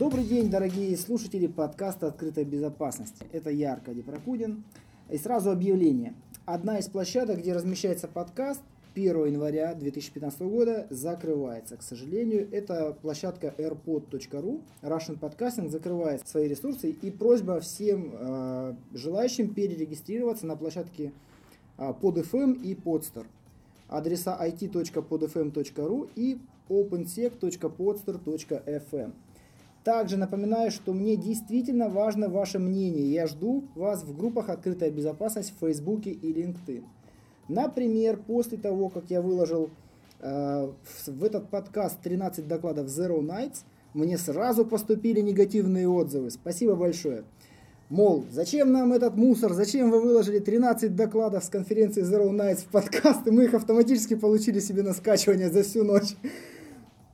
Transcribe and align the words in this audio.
Добрый 0.00 0.24
день, 0.24 0.48
дорогие 0.48 0.96
слушатели 0.96 1.46
подкаста 1.46 2.06
«Открытая 2.06 2.46
безопасность». 2.46 3.16
Это 3.32 3.50
я, 3.50 3.74
Аркадий 3.74 4.00
Прокудин. 4.00 4.64
И 5.10 5.18
сразу 5.18 5.50
объявление. 5.50 6.14
Одна 6.46 6.78
из 6.78 6.88
площадок, 6.88 7.40
где 7.40 7.52
размещается 7.52 8.08
подкаст, 8.08 8.62
1 8.94 9.26
января 9.26 9.74
2015 9.74 10.40
года 10.40 10.86
закрывается. 10.88 11.76
К 11.76 11.82
сожалению, 11.82 12.48
это 12.50 12.96
площадка 13.02 13.54
airpod.ru. 13.58 14.62
Russian 14.80 15.20
Podcasting 15.20 15.68
закрывает 15.68 16.26
свои 16.26 16.48
ресурсы. 16.48 16.92
И 16.92 17.10
просьба 17.10 17.60
всем 17.60 18.14
э, 18.18 18.74
желающим 18.94 19.52
перерегистрироваться 19.52 20.46
на 20.46 20.56
площадке 20.56 21.12
э, 21.76 21.92
PodFM 22.00 22.58
и 22.62 22.72
Podster. 22.72 23.26
Адреса 23.86 24.38
it.podfm.ru 24.46 26.08
и 26.16 26.38
opensec.podster.fm. 26.70 29.12
Также 29.84 30.18
напоминаю, 30.18 30.70
что 30.70 30.92
мне 30.92 31.16
действительно 31.16 31.88
важно 31.88 32.28
ваше 32.28 32.58
мнение. 32.58 33.10
Я 33.12 33.26
жду 33.26 33.64
вас 33.74 34.02
в 34.02 34.14
группах 34.14 34.50
«Открытая 34.50 34.90
безопасность» 34.90 35.54
в 35.56 35.60
Фейсбуке 35.60 36.10
и 36.10 36.32
LinkedIn. 36.32 36.84
Например, 37.48 38.18
после 38.18 38.58
того, 38.58 38.90
как 38.90 39.04
я 39.08 39.22
выложил 39.22 39.70
э, 40.20 40.70
в 41.06 41.24
этот 41.24 41.48
подкаст 41.48 41.98
13 42.02 42.46
докладов 42.46 42.88
Zero 42.88 43.20
Nights, 43.20 43.64
мне 43.94 44.18
сразу 44.18 44.66
поступили 44.66 45.20
негативные 45.20 45.88
отзывы. 45.88 46.30
Спасибо 46.30 46.76
большое. 46.76 47.24
Мол, 47.88 48.24
зачем 48.30 48.70
нам 48.72 48.92
этот 48.92 49.16
мусор, 49.16 49.52
зачем 49.54 49.90
вы 49.90 50.00
выложили 50.00 50.38
13 50.38 50.94
докладов 50.94 51.42
с 51.42 51.48
конференции 51.48 52.04
Zero 52.04 52.30
Nights 52.30 52.58
в 52.58 52.66
подкаст, 52.66 53.26
и 53.26 53.30
мы 53.30 53.44
их 53.44 53.54
автоматически 53.54 54.14
получили 54.14 54.60
себе 54.60 54.82
на 54.82 54.92
скачивание 54.92 55.50
за 55.50 55.62
всю 55.62 55.84
ночь. 55.84 56.14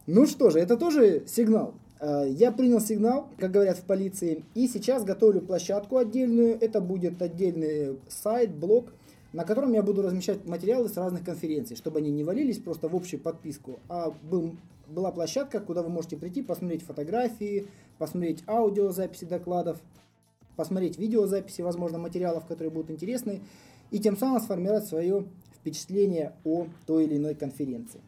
Ну 0.07 0.27
что 0.27 0.51
же, 0.51 0.59
это 0.59 0.77
тоже 0.77 1.23
сигнал. 1.27 1.75
Э, 2.01 2.27
я 2.29 2.53
принял 2.53 2.81
сигнал, 2.81 3.29
как 3.39 3.51
говорят 3.51 3.79
в 3.79 3.85
полиции, 3.85 4.45
и 4.55 4.69
сейчас 4.69 5.05
готовлю 5.05 5.41
площадку 5.41 5.97
отдельную. 5.97 6.59
Это 6.61 6.81
будет 6.81 7.21
отдельный 7.23 7.99
сайт, 8.09 8.55
блог, 8.55 8.93
на 9.33 9.45
котором 9.45 9.73
я 9.73 9.83
буду 9.83 10.03
размещать 10.03 10.45
материалы 10.47 10.89
с 10.89 10.97
разных 10.97 11.25
конференций, 11.25 11.77
чтобы 11.77 11.99
они 11.99 12.11
не 12.11 12.25
валились 12.25 12.59
просто 12.59 12.89
в 12.89 12.97
общую 12.97 13.21
подписку, 13.21 13.81
а 13.89 14.11
был, 14.23 14.57
была 14.89 15.11
площадка, 15.11 15.61
куда 15.61 15.83
вы 15.83 15.89
можете 15.89 16.17
прийти, 16.17 16.43
посмотреть 16.43 16.83
фотографии, 16.83 17.67
посмотреть 17.99 18.43
аудиозаписи 18.47 19.25
докладов, 19.25 19.79
посмотреть 20.57 20.99
видеозаписи, 20.99 21.63
возможно, 21.63 21.99
материалов, 21.99 22.47
которые 22.47 22.71
будут 22.71 22.91
интересны, 22.91 23.43
и 23.91 23.99
тем 23.99 24.17
самым 24.17 24.41
сформировать 24.41 24.87
свое 24.87 25.25
впечатление 25.55 26.33
о 26.45 26.67
той 26.87 27.05
или 27.05 27.17
иной 27.17 27.35
конференции. 27.35 28.01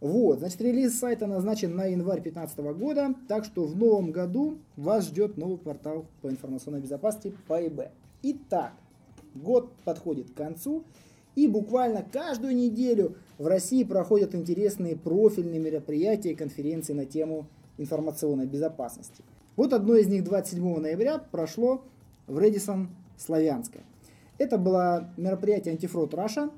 Вот, 0.00 0.38
значит, 0.38 0.60
релиз 0.62 0.98
сайта 0.98 1.26
назначен 1.26 1.76
на 1.76 1.84
январь 1.84 2.22
2015 2.22 2.58
года, 2.78 3.14
так 3.28 3.44
что 3.44 3.66
в 3.66 3.76
новом 3.76 4.12
году 4.12 4.58
вас 4.76 5.06
ждет 5.06 5.36
новый 5.36 5.58
портал 5.58 6.06
по 6.22 6.28
информационной 6.28 6.80
безопасности 6.80 7.36
ПАИБ. 7.46 7.90
Итак, 8.22 8.72
год 9.34 9.70
подходит 9.84 10.30
к 10.30 10.34
концу, 10.34 10.84
и 11.34 11.46
буквально 11.46 12.02
каждую 12.02 12.56
неделю 12.56 13.16
в 13.36 13.46
России 13.46 13.84
проходят 13.84 14.34
интересные 14.34 14.96
профильные 14.96 15.60
мероприятия 15.60 16.32
и 16.32 16.34
конференции 16.34 16.94
на 16.94 17.04
тему 17.04 17.46
информационной 17.76 18.46
безопасности. 18.46 19.22
Вот 19.56 19.74
одно 19.74 19.96
из 19.96 20.08
них 20.08 20.24
27 20.24 20.78
ноября 20.78 21.18
прошло 21.18 21.82
в 22.26 22.38
Редисон 22.38 22.88
Славянское. 23.18 23.84
Это 24.38 24.56
было 24.56 25.12
мероприятие 25.18 25.72
Антифрод 25.72 26.14
Раша. 26.14 26.50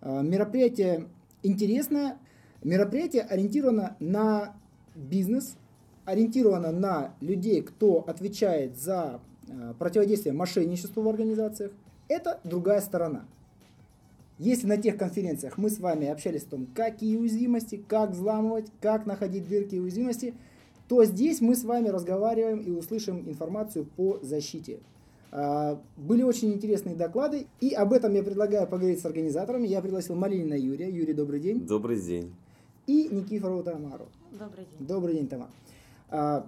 Э, 0.00 0.22
мероприятие 0.22 1.08
интересное, 1.42 2.18
Мероприятие 2.64 3.22
ориентировано 3.22 3.96
на 3.98 4.54
бизнес, 4.94 5.56
ориентировано 6.04 6.70
на 6.70 7.14
людей, 7.20 7.62
кто 7.62 8.04
отвечает 8.06 8.78
за 8.78 9.20
э, 9.48 9.74
противодействие 9.78 10.32
мошенничеству 10.32 11.02
в 11.02 11.08
организациях. 11.08 11.72
Это 12.08 12.40
другая 12.44 12.80
сторона. 12.80 13.24
Если 14.38 14.66
на 14.66 14.76
тех 14.76 14.96
конференциях 14.96 15.58
мы 15.58 15.70
с 15.70 15.78
вами 15.78 16.06
общались 16.06 16.42
о 16.44 16.50
том, 16.50 16.66
какие 16.74 17.16
уязвимости, 17.16 17.82
как 17.88 18.10
взламывать, 18.10 18.66
как 18.80 19.06
находить 19.06 19.48
дырки 19.48 19.76
и 19.76 19.80
уязвимости, 19.80 20.34
то 20.88 21.04
здесь 21.04 21.40
мы 21.40 21.54
с 21.54 21.64
вами 21.64 21.88
разговариваем 21.88 22.58
и 22.58 22.70
услышим 22.70 23.28
информацию 23.28 23.86
по 23.96 24.18
защите. 24.22 24.80
А, 25.30 25.80
были 25.96 26.22
очень 26.22 26.52
интересные 26.52 26.96
доклады, 26.96 27.46
и 27.60 27.72
об 27.72 27.92
этом 27.92 28.14
я 28.14 28.22
предлагаю 28.22 28.66
поговорить 28.66 29.00
с 29.00 29.06
организаторами. 29.06 29.66
Я 29.66 29.80
пригласил 29.80 30.16
Малинина 30.16 30.54
Юрия. 30.54 30.90
Юрий, 30.90 31.14
добрый 31.14 31.40
день. 31.40 31.66
Добрый 31.66 32.00
день 32.00 32.32
и 32.86 33.08
Никифорову 33.08 33.62
Тамару. 33.62 34.08
Добрый 34.32 34.64
день. 34.64 34.86
Добрый 34.86 35.14
день, 35.14 35.28
Тамара. 35.28 35.50
А, 36.08 36.46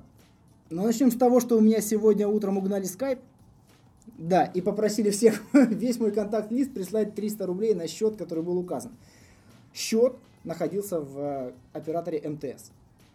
ну, 0.71 0.85
начнем 0.85 1.11
с 1.11 1.17
того, 1.17 1.41
что 1.41 1.57
у 1.57 1.61
меня 1.61 1.81
сегодня 1.81 2.27
утром 2.29 2.59
угнали 2.59 2.85
скайп. 2.85 3.21
Да, 4.19 4.45
и 4.45 4.61
попросили 4.61 5.11
всех, 5.11 5.43
весь 5.53 5.99
мой 5.99 6.13
контакт-лист 6.13 6.73
прислать 6.73 7.15
300 7.15 7.47
рублей 7.47 7.75
на 7.75 7.89
счет, 7.89 8.17
который 8.17 8.45
был 8.45 8.59
указан. 8.59 8.93
Счет 9.73 10.17
находился 10.45 11.01
в 11.01 11.19
э, 11.19 11.53
операторе 11.73 12.23
МТС. 12.29 12.71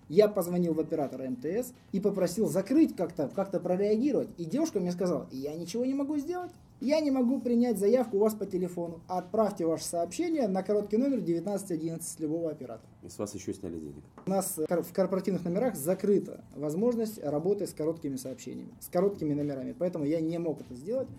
Я 0.10 0.28
позвонил 0.28 0.74
в 0.74 0.80
оператора 0.80 1.30
МТС 1.30 1.74
и 1.92 2.00
попросил 2.00 2.48
закрыть 2.48 2.96
как-то, 2.96 3.28
как-то 3.28 3.60
прореагировать. 3.60 4.30
И 4.38 4.46
девушка 4.46 4.80
мне 4.80 4.92
сказала, 4.92 5.28
я 5.32 5.54
ничего 5.54 5.86
не 5.86 5.94
могу 5.94 6.18
сделать. 6.18 6.52
Я 6.82 7.02
не 7.02 7.12
могу 7.12 7.42
принять 7.42 7.78
заявку 7.78 8.18
у 8.18 8.20
вас 8.22 8.34
по 8.34 8.46
телефону. 8.46 9.02
Отправьте 9.08 9.66
ваше 9.66 9.84
сообщение 9.84 10.48
на 10.48 10.64
короткий 10.64 10.96
номер 10.96 11.18
1911 11.18 12.08
с 12.08 12.20
любого 12.20 12.52
оператора. 12.52 12.90
И 13.04 13.10
с 13.10 13.20
вас 13.20 13.36
еще 13.36 13.54
сняли 13.54 13.80
денег. 13.80 14.04
У 14.26 14.30
нас 14.30 14.58
в 14.58 14.94
корпоративных 14.94 15.44
номерах 15.44 15.76
закрыта 15.76 16.42
возможность 16.56 17.22
работы 17.22 17.68
с 17.68 17.74
короткими 17.74 18.16
сообщениями, 18.16 18.72
с 18.80 18.88
короткими 18.88 19.34
номерами. 19.34 19.76
Поэтому 19.78 20.06
я 20.06 20.22
не 20.22 20.38
мог 20.38 20.62
это 20.62 20.74
сделать. 20.74 21.10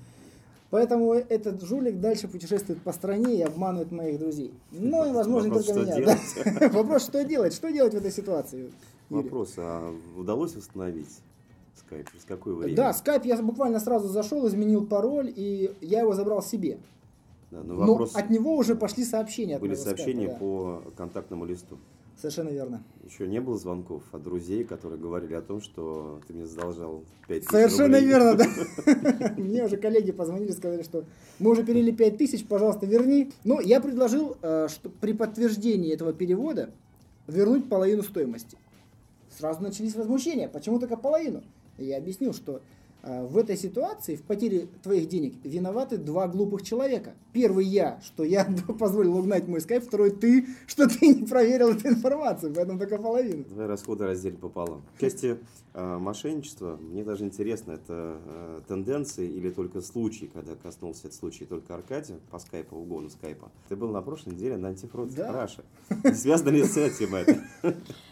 Поэтому 0.71 1.13
этот 1.13 1.63
жулик 1.63 2.01
дальше 2.01 2.29
путешествует 2.29 2.81
по 2.81 2.93
стране 2.93 3.37
и 3.37 3.43
обманывает 3.43 3.91
моих 3.91 4.19
друзей. 4.19 4.55
Ну 4.71 5.11
и, 5.11 5.13
возможно, 5.13 5.51
Вопрос, 5.51 5.67
только 5.67 5.81
меня. 5.81 6.17
Да? 6.55 6.69
Вопрос, 6.73 7.03
что 7.03 7.25
делать? 7.25 7.53
Что 7.53 7.71
делать 7.71 7.93
в 7.93 7.97
этой 7.97 8.13
ситуации? 8.13 8.59
Юрий? 8.61 8.75
Вопрос, 9.11 9.55
а 9.57 9.93
удалось 10.17 10.55
восстановить 10.55 11.09
скайп? 11.81 12.11
Через 12.11 12.25
какое 12.25 12.55
время? 12.55 12.77
Да, 12.77 12.93
скайп 12.93 13.25
я 13.25 13.41
буквально 13.43 13.81
сразу 13.81 14.09
зашел, 14.09 14.47
изменил 14.47 14.87
пароль, 14.87 15.33
и 15.35 15.75
я 15.81 16.01
его 16.01 16.15
забрал 16.15 16.43
себе. 16.43 16.79
Да, 17.51 17.63
но, 17.63 17.75
вопрос... 17.75 18.15
но 18.15 18.21
от 18.21 18.31
него 18.31 18.57
уже 18.57 18.77
пошли 18.77 19.05
сообщения. 19.05 19.59
Были 19.59 19.75
сообщения 19.75 20.27
скайпа, 20.27 20.83
да. 20.85 20.91
по 20.91 20.91
контактному 20.97 21.45
листу. 21.45 21.79
Совершенно 22.21 22.51
верно. 22.51 22.83
Еще 23.03 23.27
не 23.27 23.41
было 23.41 23.57
звонков 23.57 24.03
от 24.13 24.23
друзей, 24.23 24.63
которые 24.65 25.01
говорили 25.01 25.33
о 25.33 25.41
том, 25.41 25.63
что 25.63 26.21
ты 26.27 26.35
мне 26.35 26.45
задолжал 26.47 27.03
5 27.29 27.41
тысяч 27.41 27.51
Совершенно 27.51 27.99
рублей. 27.99 28.07
верно, 28.07 28.35
да. 28.37 29.35
Мне 29.39 29.65
уже 29.65 29.79
коллеги 29.79 30.13
позвонили, 30.13 30.53
сказали, 30.53 30.83
что 30.83 31.05
мы 31.39 31.51
уже 31.51 31.65
перевели 31.65 31.93
5 31.93 32.19
тысяч, 32.19 32.47
пожалуйста, 32.47 32.85
верни. 32.85 33.33
Но 33.45 33.61
я 33.61 33.81
предложил, 33.81 34.37
э, 34.43 34.69
что 34.69 34.91
при 34.91 35.15
подтверждении 35.15 35.95
этого 35.95 36.13
перевода 36.13 36.71
вернуть 37.27 37.69
половину 37.71 38.03
стоимости. 38.03 38.59
Сразу 39.39 39.63
начались 39.63 39.95
возмущения. 39.95 40.49
Почему 40.49 40.79
только 40.79 40.99
половину? 40.99 41.43
Я 41.85 41.99
объяснил, 41.99 42.33
что 42.33 42.63
в 43.03 43.37
этой 43.39 43.57
ситуации, 43.57 44.17
в 44.17 44.23
потере 44.23 44.69
твоих 44.83 45.09
денег, 45.09 45.35
виноваты 45.45 45.97
два 45.97 46.29
глупых 46.29 46.63
человека. 46.63 47.15
Первый 47.33 47.65
я, 47.65 48.01
что 48.03 48.25
я 48.25 48.45
позволил 48.79 49.17
угнать 49.17 49.47
мой 49.49 49.61
скайп, 49.61 49.85
второй 49.85 50.11
ты, 50.11 50.47
что 50.67 50.89
ты 50.89 51.09
не 51.09 51.27
проверил 51.27 51.71
эту 51.71 51.89
информацию, 51.89 52.53
поэтому 52.55 52.79
только 52.79 52.99
половину. 52.99 53.45
Давай 53.49 53.67
расходы 53.67 54.07
разделим 54.07 54.37
пополам. 54.37 54.83
В 54.97 55.01
части 55.01 55.39
э, 55.75 55.99
мошенничества, 55.99 56.79
мне 56.81 57.05
даже 57.05 57.25
интересно, 57.25 57.73
это 57.73 58.19
э, 58.25 58.61
тенденции 58.69 59.29
или 59.29 59.51
только 59.51 59.81
случаи, 59.81 60.31
когда 60.33 60.55
коснулся 60.55 61.07
этот 61.07 61.15
случай 61.15 61.45
только 61.45 61.75
Аркадия 61.75 62.19
по 62.31 62.39
скайпу, 62.39 62.77
угону 62.77 63.11
скайпа. 63.11 63.51
Ты 63.69 63.77
был 63.77 63.89
на 63.89 64.03
прошлой 64.03 64.35
неделе 64.35 64.57
на 64.57 64.69
антифрод 64.69 65.15
да? 65.15 65.33
Раша. 65.33 65.65
Связано 66.15 66.51
ли 66.51 66.65
с 66.65 66.77
этим 66.77 67.15
это? 67.15 67.41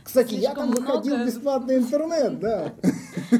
Кстати, 0.02 0.34
я 0.34 0.54
там 0.54 0.70
выходил 0.70 1.24
бесплатный 1.24 1.78
интернет, 1.78 2.40
да. 2.40 2.74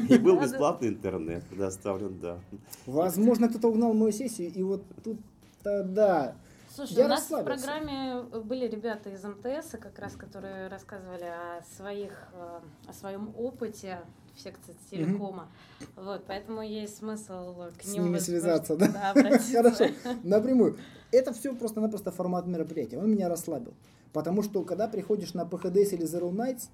И 0.09 0.17
был 0.17 0.39
бесплатный 0.39 0.89
интернет 0.89 1.38
предоставлен, 1.41 2.19
да. 2.19 2.39
Возможно, 2.85 3.49
кто-то 3.49 3.69
угнал 3.69 3.93
мою 3.93 4.11
сессию, 4.11 4.51
и 4.51 4.63
вот 4.63 4.83
тут-то 5.03 5.83
да. 5.83 6.35
Слушай, 6.73 6.93
я 6.93 7.05
у 7.05 7.07
нас 7.09 7.29
в 7.29 7.43
программе 7.43 8.21
были 8.43 8.67
ребята 8.67 9.09
из 9.09 9.23
МТС, 9.23 9.71
как 9.71 9.97
раз, 9.99 10.15
которые 10.15 10.67
рассказывали 10.67 11.25
о 11.25 11.61
своих, 11.75 12.11
э, 12.33 12.59
о 12.87 12.93
своем 12.93 13.33
опыте 13.37 13.99
в 14.35 14.39
секции 14.39 14.75
телекома. 14.89 15.49
Mm-hmm. 15.79 16.03
Вот, 16.03 16.23
поэтому 16.27 16.61
есть 16.61 16.97
смысл 16.97 17.55
к 17.77 17.85
ним 17.85 17.93
С 17.93 17.97
ними 17.97 18.17
связаться, 18.19 18.77
да? 18.77 19.13
да 19.13 19.39
Хорошо, 19.39 19.85
напрямую. 20.23 20.77
Это 21.11 21.33
все 21.33 21.55
просто-напросто 21.55 22.11
формат 22.11 22.45
мероприятия. 22.45 22.97
Он 22.97 23.11
меня 23.11 23.29
расслабил. 23.29 23.73
Потому 24.13 24.43
что, 24.43 24.63
когда 24.63 24.87
приходишь 24.87 25.33
на 25.33 25.41
PHDays 25.41 25.95
или 25.95 26.03
Zero 26.05 26.31
Nights, 26.31 26.69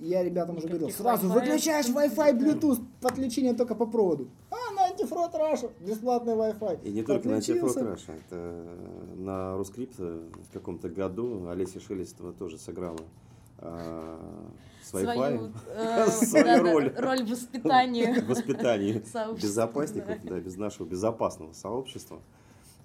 я 0.00 0.24
ребятам 0.24 0.56
уже 0.56 0.68
говорил, 0.68 0.90
сразу 0.90 1.28
выключаешь 1.28 1.86
Wi-Fi, 1.86 2.38
Bluetooth, 2.38 2.82
подключение 3.00 3.54
только 3.54 3.74
по 3.74 3.86
проводу. 3.86 4.28
А, 4.50 4.74
на 4.74 4.86
AntiFraud 4.86 5.34
Russia, 5.34 5.70
бесплатный 5.80 6.34
Wi-Fi. 6.34 6.82
И 6.84 6.90
не 6.90 7.02
только 7.02 7.28
на 7.28 7.36
AntiFraud 7.36 7.76
Russia, 7.76 8.12
это 8.12 8.32
э, 8.32 9.14
на 9.16 9.56
РусКрипто 9.56 9.98
в 9.98 10.52
каком-то 10.52 10.88
году 10.88 11.48
Олеся 11.48 11.80
Шелестова 11.80 12.32
тоже 12.32 12.58
сыграла 12.58 12.98
с 14.82 14.94
Wi-Fi, 14.94 15.52
э, 15.76 16.06
свою 16.08 16.62
роль. 16.62 16.94
Роль 16.96 17.24
воспитания. 17.24 18.24
Воспитания 18.26 19.02
безопасников, 19.42 20.24
да, 20.24 20.40
без 20.40 20.56
нашего 20.56 20.86
безопасного 20.86 21.52
сообщества. 21.52 22.20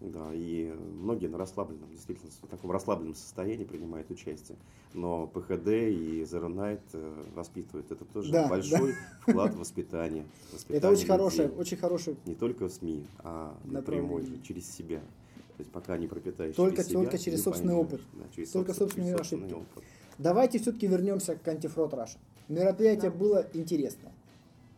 Да, 0.02 0.30
и 0.34 0.74
многие 1.02 1.28
на 1.28 1.38
расслабленном, 1.38 1.90
действительно, 1.90 2.30
в 2.42 2.48
таком 2.48 2.72
расслабленном 2.72 3.16
состоянии 3.16 3.64
принимают 3.64 4.10
участие. 4.12 4.58
Но 4.94 5.28
ПХД 5.28 5.68
и 5.68 6.22
Zero 6.24 6.48
Night 6.48 6.82
э, 6.94 7.24
воспитывают. 7.34 7.92
Это 7.92 8.06
тоже 8.06 8.32
да, 8.32 8.48
большой 8.48 8.92
да. 8.92 8.98
вклад 9.32 9.54
в 9.54 9.60
воспитание. 9.60 10.26
воспитание 10.52 10.78
Это 10.78 10.90
очень 10.90 11.08
хорошее, 11.08 11.50
очень 11.50 11.78
хорошее. 11.78 12.18
Не 12.26 12.36
только 12.36 12.68
в 12.68 12.72
СМИ, 12.72 13.06
а 13.20 13.58
напрямую, 13.66 14.42
через 14.42 14.70
себя. 14.70 15.00
То 15.00 15.62
есть 15.62 15.72
пока 15.72 15.98
не 15.98 16.08
пропитаешь 16.08 16.56
только, 16.56 16.78
через 16.78 16.90
себя, 16.90 17.00
только 17.00 17.18
через 17.18 17.44
собственный 17.44 17.76
поймешь. 17.76 17.94
опыт. 17.94 18.02
Да, 18.14 18.24
через 18.36 18.52
только 18.52 18.74
собственный, 18.74 19.12
собственные 19.12 19.46
ошибки. 19.48 19.54
Опыт. 19.54 19.84
Давайте 20.18 20.60
все-таки 20.60 20.88
вернемся 20.88 21.36
к 21.36 21.48
антифрод 21.48 21.94
Раша. 21.94 22.18
Мероприятие 22.48 23.12
да. 23.12 23.18
было 23.18 23.48
интересно. 23.54 24.12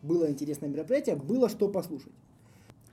Было 0.02 0.30
интересное 0.30 0.68
мероприятие, 0.68 1.16
было 1.16 1.48
что 1.48 1.68
послушать. 1.68 2.12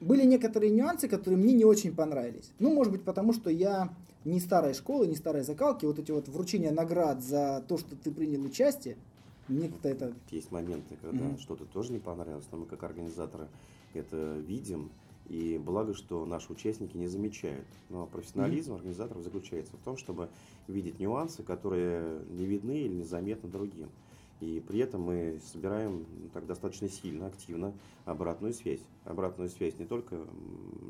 Были 0.06 0.24
некоторые 0.24 0.72
нюансы, 0.72 1.07
которые 1.07 1.40
мне 1.40 1.52
не 1.54 1.66
очень 1.66 1.96
понравились. 1.96 2.52
Ну, 2.60 2.72
может 2.72 2.94
быть, 2.94 3.04
потому 3.04 3.34
что 3.34 3.50
я 3.50 3.92
не 4.24 4.40
старой 4.40 4.75
школы, 4.75 5.07
не 5.07 5.16
старой 5.16 5.42
закалки. 5.42 5.86
Вот 5.86 5.98
эти 5.98 6.12
вот 6.12 6.28
вручения 6.28 6.72
наград 6.72 7.24
за 7.24 7.66
то, 7.68 7.80
что 7.80 7.96
ты 7.96 8.12
принял 8.12 8.44
участие, 8.44 8.98
мне 9.48 9.68
как-то 9.68 9.90
это... 9.90 10.13
Есть 10.30 10.52
моменты, 10.52 10.96
когда 11.02 11.25
mm-hmm. 11.25 11.40
что-то 11.40 11.66
тоже 11.66 11.92
не 11.92 11.98
понравилось, 11.98 12.46
но 12.52 12.60
мы 12.60 12.66
как 12.68 12.84
организаторы 12.84 13.48
это 13.96 14.38
видим. 14.46 14.92
И 15.28 15.57
благо, 15.57 15.96
что 15.96 16.24
наши 16.28 16.54
участники 16.54 16.96
не 16.96 17.07
замечают. 17.07 17.66
Но 17.90 18.06
профессионализм 18.06 18.74
mm-hmm. 18.74 18.75
организаторов 18.75 19.24
заключается 19.24 19.75
в 19.75 19.80
том, 19.80 19.98
чтобы 19.98 20.30
видеть 20.68 21.00
нюансы, 21.00 21.42
которые 21.42 22.19
не 22.30 22.46
видны 22.46 22.81
или 22.81 22.94
незаметны 22.94 23.50
другим. 23.50 23.90
И 24.41 24.59
при 24.67 24.79
этом 24.79 25.01
мы 25.01 25.39
собираем 25.53 26.05
так 26.33 26.45
достаточно 26.45 26.89
сильно, 26.89 27.27
активно 27.27 27.73
обратную 28.05 28.53
связь. 28.53 28.81
Обратную 29.05 29.49
связь 29.49 29.77
не 29.79 29.85
только 29.85 30.17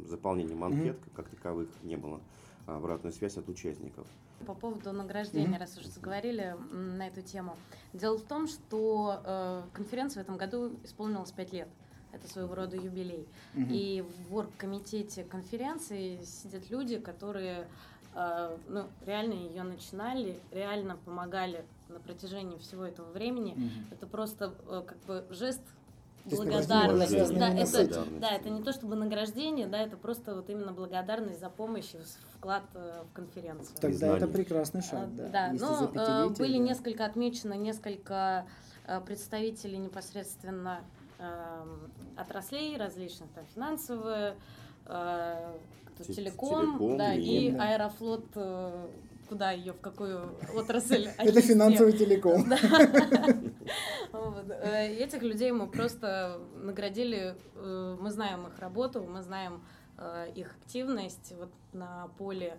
заполнением 0.08 0.64
анкет, 0.64 0.98
mm-hmm. 0.98 1.16
как 1.16 1.30
таковых 1.30 1.70
не 1.84 1.96
было, 1.96 2.22
а 2.66 2.78
обратную 2.78 3.14
связь 3.14 3.38
от 3.38 3.48
участников. 3.48 4.08
По 4.48 4.56
поводу 4.56 4.92
награждения, 4.92 5.58
mm-hmm. 5.58 5.60
раз 5.60 5.78
уже 5.78 5.90
заговорили 5.90 6.56
на 6.72 7.08
эту 7.08 7.22
тему. 7.22 7.56
Дело 7.94 8.18
в 8.18 8.24
том, 8.24 8.48
что 8.48 9.22
э, 9.24 9.64
конференция 9.74 10.24
в 10.24 10.26
этом 10.26 10.38
году 10.38 10.72
исполнилась 10.84 11.32
5 11.32 11.54
лет. 11.54 11.70
Это 12.12 12.28
своего 12.28 12.56
рода 12.56 12.78
юбилей. 12.78 13.28
Mm-hmm. 13.54 13.68
И 13.70 14.04
в 14.30 14.36
оргкомитете 14.36 15.24
конференции 15.24 16.24
сидят 16.24 16.70
люди, 16.70 16.98
которые 16.98 17.68
ну, 18.16 18.86
реально 19.06 19.34
ее 19.34 19.64
начинали, 19.64 20.40
реально 20.52 20.98
помогали 21.04 21.66
на 21.90 22.00
протяжении 22.00 22.58
всего 22.58 22.86
этого 22.86 23.12
времени. 23.12 23.54
Mm-hmm. 23.54 23.94
Это 23.94 24.08
просто 24.08 24.54
э, 24.68 24.84
как 24.86 24.98
бы 25.06 25.26
жест 25.30 25.62
благодарности. 26.26 27.34
Да, 27.38 27.50
это, 27.50 28.06
да, 28.20 28.30
это 28.32 28.50
не 28.50 28.64
то 28.64 28.74
чтобы 28.74 28.96
награждение, 28.96 29.68
да, 29.68 29.80
это 29.82 29.96
просто 29.96 30.36
вот 30.36 30.50
именно 30.50 30.72
благодарность 30.72 31.40
за 31.40 31.50
помощь 31.50 31.94
и 31.94 31.98
вклад 32.36 32.64
э, 32.74 33.04
в 33.12 33.14
конференцию. 33.14 33.78
Тогда 33.80 34.18
это 34.18 34.28
прекрасный 34.28 34.82
шаг, 34.82 35.04
а, 35.04 35.08
да. 35.08 35.28
Да, 35.28 35.52
но 35.54 35.92
ну, 35.94 36.02
э, 36.02 36.30
были 36.30 36.58
несколько 36.58 37.06
отмечено, 37.06 37.54
несколько 37.54 38.46
представителей 39.08 39.80
непосредственно 39.80 40.82
эм, 41.18 41.92
отраслей 42.18 42.78
различных, 42.78 43.28
там 43.32 43.44
финансовые, 43.56 44.36
телеком, 46.04 46.78
телеком 46.78 46.98
да, 46.98 47.14
и, 47.14 47.50
и 47.50 47.56
Аэрофлот 47.56 48.26
куда 49.28 49.52
ее, 49.52 49.74
в 49.74 49.82
какую 49.82 50.30
отрасль. 50.56 51.10
Это 51.18 51.42
финансовый 51.42 51.94
телеком. 51.94 52.52
Э, 54.48 54.88
этих 54.88 55.22
людей 55.24 55.52
мы 55.52 55.68
просто 55.68 56.40
наградили, 56.56 57.36
э, 57.56 57.98
мы 58.00 58.12
знаем 58.12 58.48
их 58.48 58.58
работу, 58.60 59.04
мы 59.04 59.22
знаем 59.22 59.62
э, 59.98 60.32
их 60.36 60.56
активность 60.62 61.34
вот 61.38 61.50
на 61.74 62.08
поле 62.18 62.58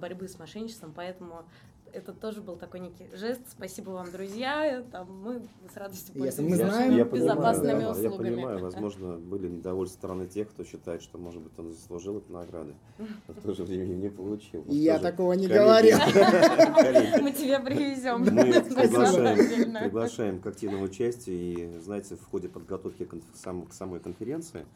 борьбы 0.00 0.28
с 0.28 0.38
мошенничеством, 0.38 0.92
поэтому 0.94 1.44
это 1.92 2.12
тоже 2.12 2.40
был 2.40 2.56
такой 2.56 2.80
некий 2.80 3.08
жест. 3.14 3.40
Спасибо 3.50 3.90
вам, 3.90 4.10
друзья. 4.10 4.84
Там 4.90 5.22
мы 5.22 5.42
с 5.72 5.76
радостью 5.76 6.14
пользуемся 6.14 6.42
мы 6.42 6.70
знаем, 6.70 6.96
я 6.96 7.04
безопасными 7.04 7.72
понимаю, 7.72 7.90
услугами. 7.92 8.28
Я 8.28 8.36
понимаю, 8.36 8.58
возможно, 8.60 9.16
были 9.16 9.48
недовольны 9.48 9.92
стороны 9.92 10.26
тех, 10.26 10.48
кто 10.50 10.64
считает, 10.64 11.02
что, 11.02 11.18
может 11.18 11.42
быть, 11.42 11.58
он 11.58 11.72
заслужил 11.72 12.18
эту 12.18 12.32
награду, 12.32 12.74
но 12.98 13.34
в 13.34 13.42
то 13.42 13.54
же 13.54 13.64
время 13.64 13.94
не 13.94 14.08
получил. 14.08 14.64
Я 14.66 14.98
такого 14.98 15.32
не 15.34 15.46
говорил. 15.46 15.98
Мы 17.22 17.32
тебя 17.32 17.60
привезем. 17.60 18.20
Мы 18.20 19.80
приглашаем 19.80 20.40
к 20.40 20.46
активному 20.46 20.84
участию. 20.84 21.36
И, 21.36 21.78
знаете, 21.80 22.16
в 22.16 22.24
ходе 22.24 22.48
подготовки 22.48 23.04
к 23.04 23.74
самой 23.74 24.00
конференции 24.00 24.66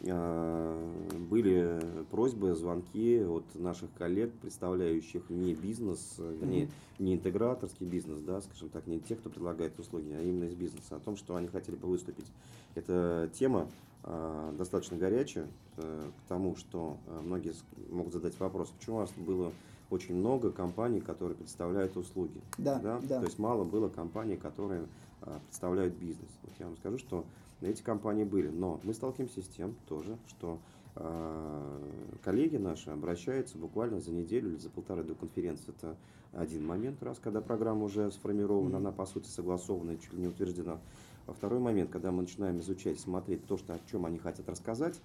были 0.00 1.78
просьбы, 2.10 2.54
звонки 2.54 3.22
от 3.22 3.44
наших 3.54 3.92
коллег, 3.98 4.32
представляющих 4.40 5.28
не 5.28 5.54
бизнес, 5.54 6.16
вернее, 6.18 6.64
mm-hmm. 6.64 6.70
не 7.02 7.14
интеграторский 7.14 7.86
бизнес, 7.86 8.20
да, 8.20 8.40
скажем 8.40 8.70
так, 8.70 8.86
не 8.86 8.98
тех, 8.98 9.18
кто 9.20 9.28
предлагает 9.28 9.78
услуги, 9.78 10.10
а 10.12 10.22
именно 10.22 10.44
из 10.44 10.54
бизнеса, 10.54 10.96
о 10.96 11.00
том, 11.00 11.16
что 11.16 11.36
они 11.36 11.48
хотели 11.48 11.76
бы 11.76 11.88
выступить. 11.88 12.26
Эта 12.74 13.30
тема 13.34 13.68
э, 14.04 14.54
достаточно 14.56 14.96
горячая, 14.96 15.48
э, 15.76 16.10
к 16.24 16.28
тому, 16.28 16.56
что 16.56 16.96
э, 17.06 17.20
многие 17.22 17.52
могут 17.90 18.14
задать 18.14 18.38
вопрос, 18.40 18.70
почему 18.70 18.96
у 18.96 18.98
вас 19.00 19.12
было 19.18 19.52
очень 19.90 20.14
много 20.14 20.50
компаний, 20.50 21.00
которые 21.00 21.36
представляют 21.36 21.96
услуги. 21.96 22.40
Да, 22.58 22.78
да? 22.78 23.00
да. 23.02 23.18
То 23.18 23.26
есть 23.26 23.38
мало 23.38 23.64
было 23.64 23.88
компаний, 23.88 24.36
которые 24.36 24.86
э, 25.22 25.38
представляют 25.46 25.94
бизнес. 25.94 26.30
Вот 26.42 26.52
я 26.58 26.66
вам 26.66 26.76
скажу, 26.76 26.98
что 26.98 27.24
эти 27.68 27.82
компании 27.82 28.24
были. 28.24 28.48
Но 28.48 28.80
мы 28.82 28.94
сталкиваемся 28.94 29.42
с 29.42 29.48
тем 29.48 29.74
тоже, 29.88 30.16
что 30.28 30.58
э, 30.96 31.80
коллеги 32.22 32.56
наши 32.56 32.90
обращаются 32.90 33.58
буквально 33.58 34.00
за 34.00 34.12
неделю 34.12 34.50
или 34.50 34.58
за 34.58 34.70
полторы 34.70 35.02
до 35.04 35.14
конференции. 35.14 35.74
Это 35.76 35.96
один 36.32 36.64
момент, 36.66 37.02
раз, 37.02 37.18
когда 37.18 37.40
программа 37.40 37.84
уже 37.84 38.10
сформирована, 38.12 38.74
mm-hmm. 38.74 38.78
она 38.78 38.92
по 38.92 39.06
сути 39.06 39.28
согласована 39.28 39.92
и 39.92 40.00
чуть 40.00 40.12
ли 40.12 40.20
не 40.20 40.28
утверждена. 40.28 40.78
А 41.26 41.32
второй 41.32 41.60
момент, 41.60 41.90
когда 41.90 42.10
мы 42.10 42.22
начинаем 42.22 42.58
изучать, 42.60 42.98
смотреть 42.98 43.44
то, 43.46 43.56
что, 43.56 43.74
о 43.74 43.80
чем 43.90 44.06
они 44.06 44.18
хотят 44.18 44.48
рассказать, 44.48 45.00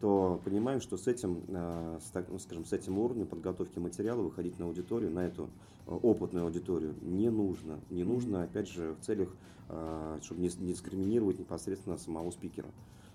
то 0.00 0.40
понимаем, 0.44 0.80
что 0.80 0.96
с 0.96 1.06
этим, 1.06 1.42
э, 1.48 1.98
с, 2.00 2.26
ну, 2.28 2.38
скажем, 2.38 2.64
с 2.64 2.72
этим 2.72 2.98
уровнем 2.98 3.26
подготовки 3.26 3.78
материала 3.78 4.22
выходить 4.22 4.58
на 4.58 4.64
аудиторию, 4.64 5.10
на 5.10 5.26
эту 5.26 5.50
э, 5.86 5.90
опытную 5.90 6.46
аудиторию 6.46 6.94
не 7.02 7.28
нужно. 7.28 7.80
Не 7.90 8.04
нужно, 8.04 8.42
опять 8.42 8.68
же, 8.68 8.94
в 8.94 9.04
целях, 9.04 9.28
э, 9.68 10.18
чтобы 10.22 10.40
не 10.40 10.48
дискриминировать 10.48 11.38
непосредственно 11.38 11.98
самого 11.98 12.30
спикера. 12.30 12.68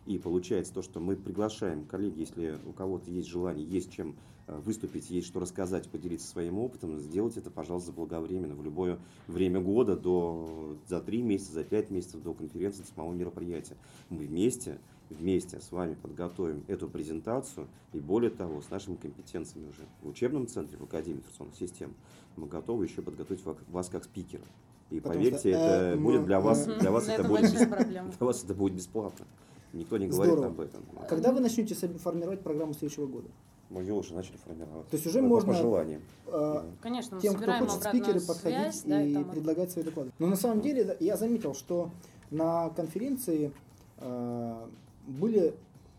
И 0.06 0.20
получается 0.20 0.76
то, 0.76 0.84
что 0.84 1.00
мы 1.00 1.16
приглашаем 1.16 1.86
коллеги, 1.86 2.20
если 2.20 2.60
у 2.68 2.74
кого-то 2.74 3.10
есть 3.10 3.28
желание, 3.28 3.66
есть 3.66 3.92
чем 3.92 4.16
выступить, 4.48 5.10
есть 5.10 5.26
что 5.26 5.40
рассказать, 5.40 5.90
поделиться 5.90 6.28
своим 6.28 6.60
опытом, 6.60 7.00
сделать 7.00 7.36
это, 7.36 7.50
пожалуйста, 7.50 7.88
заблаговременно, 7.88 8.54
в 8.54 8.64
любое 8.64 9.00
время 9.26 9.60
года, 9.60 9.98
до, 9.98 10.78
за 10.88 11.02
три 11.02 11.24
месяца, 11.24 11.54
за 11.54 11.64
пять 11.64 11.90
месяцев 11.90 12.22
до 12.22 12.36
конференции, 12.36 12.84
самого 12.84 13.12
мероприятия. 13.12 13.76
Мы 14.12 14.28
вместе 14.28 14.78
вместе 15.10 15.60
с 15.60 15.72
вами 15.72 15.96
подготовим 15.96 16.64
эту 16.68 16.88
презентацию 16.88 17.68
и 17.94 18.00
более 18.00 18.32
того, 18.32 18.62
с 18.62 18.70
нашими 18.70 18.96
компетенциями 18.96 19.70
уже 19.70 19.86
в 20.02 20.10
учебном 20.10 20.48
центре, 20.48 20.78
в 20.78 20.84
Академии 20.84 21.18
информационных 21.18 21.56
систем, 21.56 21.94
мы 22.36 22.48
готовы 22.48 22.86
еще 22.86 23.02
подготовить 23.02 23.44
вас 23.70 23.90
как 23.90 24.04
спикера. 24.04 24.44
И 24.90 25.00
Потому 25.00 25.16
поверьте, 25.16 25.40
что, 25.40 25.50
это 25.50 25.82
э, 25.94 25.96
будет 25.96 26.26
для 26.26 26.40
вас, 26.40 26.66
для 26.66 26.92
вас 26.92 27.08
это, 27.08 27.24
будет, 27.24 27.52
для 27.52 28.04
вас 28.20 28.44
это 28.44 28.54
будет 28.54 28.74
бесплатно. 28.74 29.26
Никто 29.74 29.98
не 29.98 30.08
говорит 30.08 30.34
Здорово. 30.34 30.54
об 30.54 30.60
этом. 30.60 30.84
Когда 31.10 31.32
вы 31.32 31.40
начнете 31.40 31.74
формировать 31.76 32.42
программу 32.42 32.74
следующего 32.74 33.08
года? 33.08 33.28
Мы 33.70 33.82
ее 33.82 33.94
уже 33.94 34.14
начали 34.14 34.38
формировать. 34.38 34.88
То 34.90 34.96
есть 34.96 35.08
уже 35.08 35.22
по, 35.22 35.28
можно 35.28 35.54
по 35.54 35.58
желанию. 35.58 36.02
Э, 36.28 36.64
Конечно, 36.82 37.20
тем, 37.20 37.34
кто 37.34 37.52
хочет 37.54 37.84
спикеры, 37.84 38.22
подходить 38.22 38.76
связь, 38.76 39.10
и 39.10 39.14
да, 39.16 39.24
предлагать 39.24 39.72
свои 39.72 39.84
доклады. 39.84 40.12
Но 40.20 40.28
на 40.28 40.36
самом 40.36 40.62
деле 40.62 40.96
я 41.00 41.18
заметил, 41.18 41.56
что 41.56 41.90
на 42.30 42.70
конференции 42.70 43.52
э, 43.98 44.68
были 45.08 45.54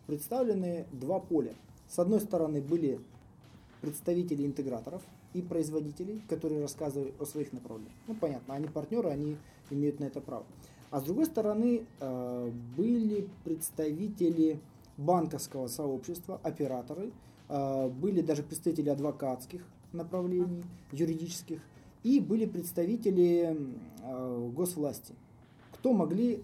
представлены 0.07 0.87
два 0.93 1.21
поля. 1.21 1.55
С 1.89 1.99
одной 1.99 2.21
стороны 2.21 2.61
были 2.61 3.01
представители 3.81 4.47
интеграторов 4.47 5.03
и 5.35 5.43
производителей, 5.43 6.23
которые 6.29 6.63
рассказывали 6.63 7.13
о 7.21 7.25
своих 7.25 7.53
направлениях. 7.53 7.95
Ну, 8.07 8.15
понятно, 8.15 8.55
они 8.55 8.69
партнеры, 8.69 9.11
они 9.11 9.37
имеют 9.71 10.01
на 10.01 10.05
это 10.05 10.21
право. 10.21 10.45
А 10.91 11.01
с 11.01 11.05
другой 11.05 11.27
стороны 11.27 11.85
э, 12.01 12.51
были 12.77 13.29
представители 13.45 14.61
банковского 14.97 15.67
сообщества, 15.69 16.41
операторы, 16.43 17.13
э, 17.49 17.89
были 17.89 18.23
даже 18.23 18.43
представители 18.43 18.89
адвокатских 18.89 19.63
направлений, 19.93 20.65
юридических, 20.93 21.61
и 22.03 22.21
были 22.21 22.47
представители 22.47 23.59
э, 24.03 24.51
госвласти, 24.55 25.15
кто 25.73 25.93
могли 25.93 26.43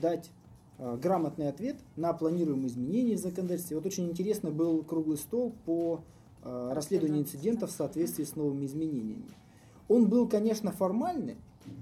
дать 0.00 0.30
грамотный 0.78 1.48
ответ 1.48 1.76
на 1.96 2.12
планируемые 2.12 2.68
изменения 2.68 3.16
в 3.16 3.20
законодательстве. 3.20 3.76
Вот 3.76 3.86
очень 3.86 4.08
интересно 4.10 4.50
был 4.50 4.82
круглый 4.82 5.16
стол 5.16 5.54
по 5.64 6.00
э, 6.42 6.70
расследованию 6.72 7.22
инцидентов 7.22 7.70
в 7.70 7.72
соответствии 7.72 8.24
с 8.24 8.36
новыми 8.36 8.66
изменениями. 8.66 9.30
Он 9.88 10.08
был, 10.08 10.28
конечно, 10.28 10.72
формальный, 10.72 11.36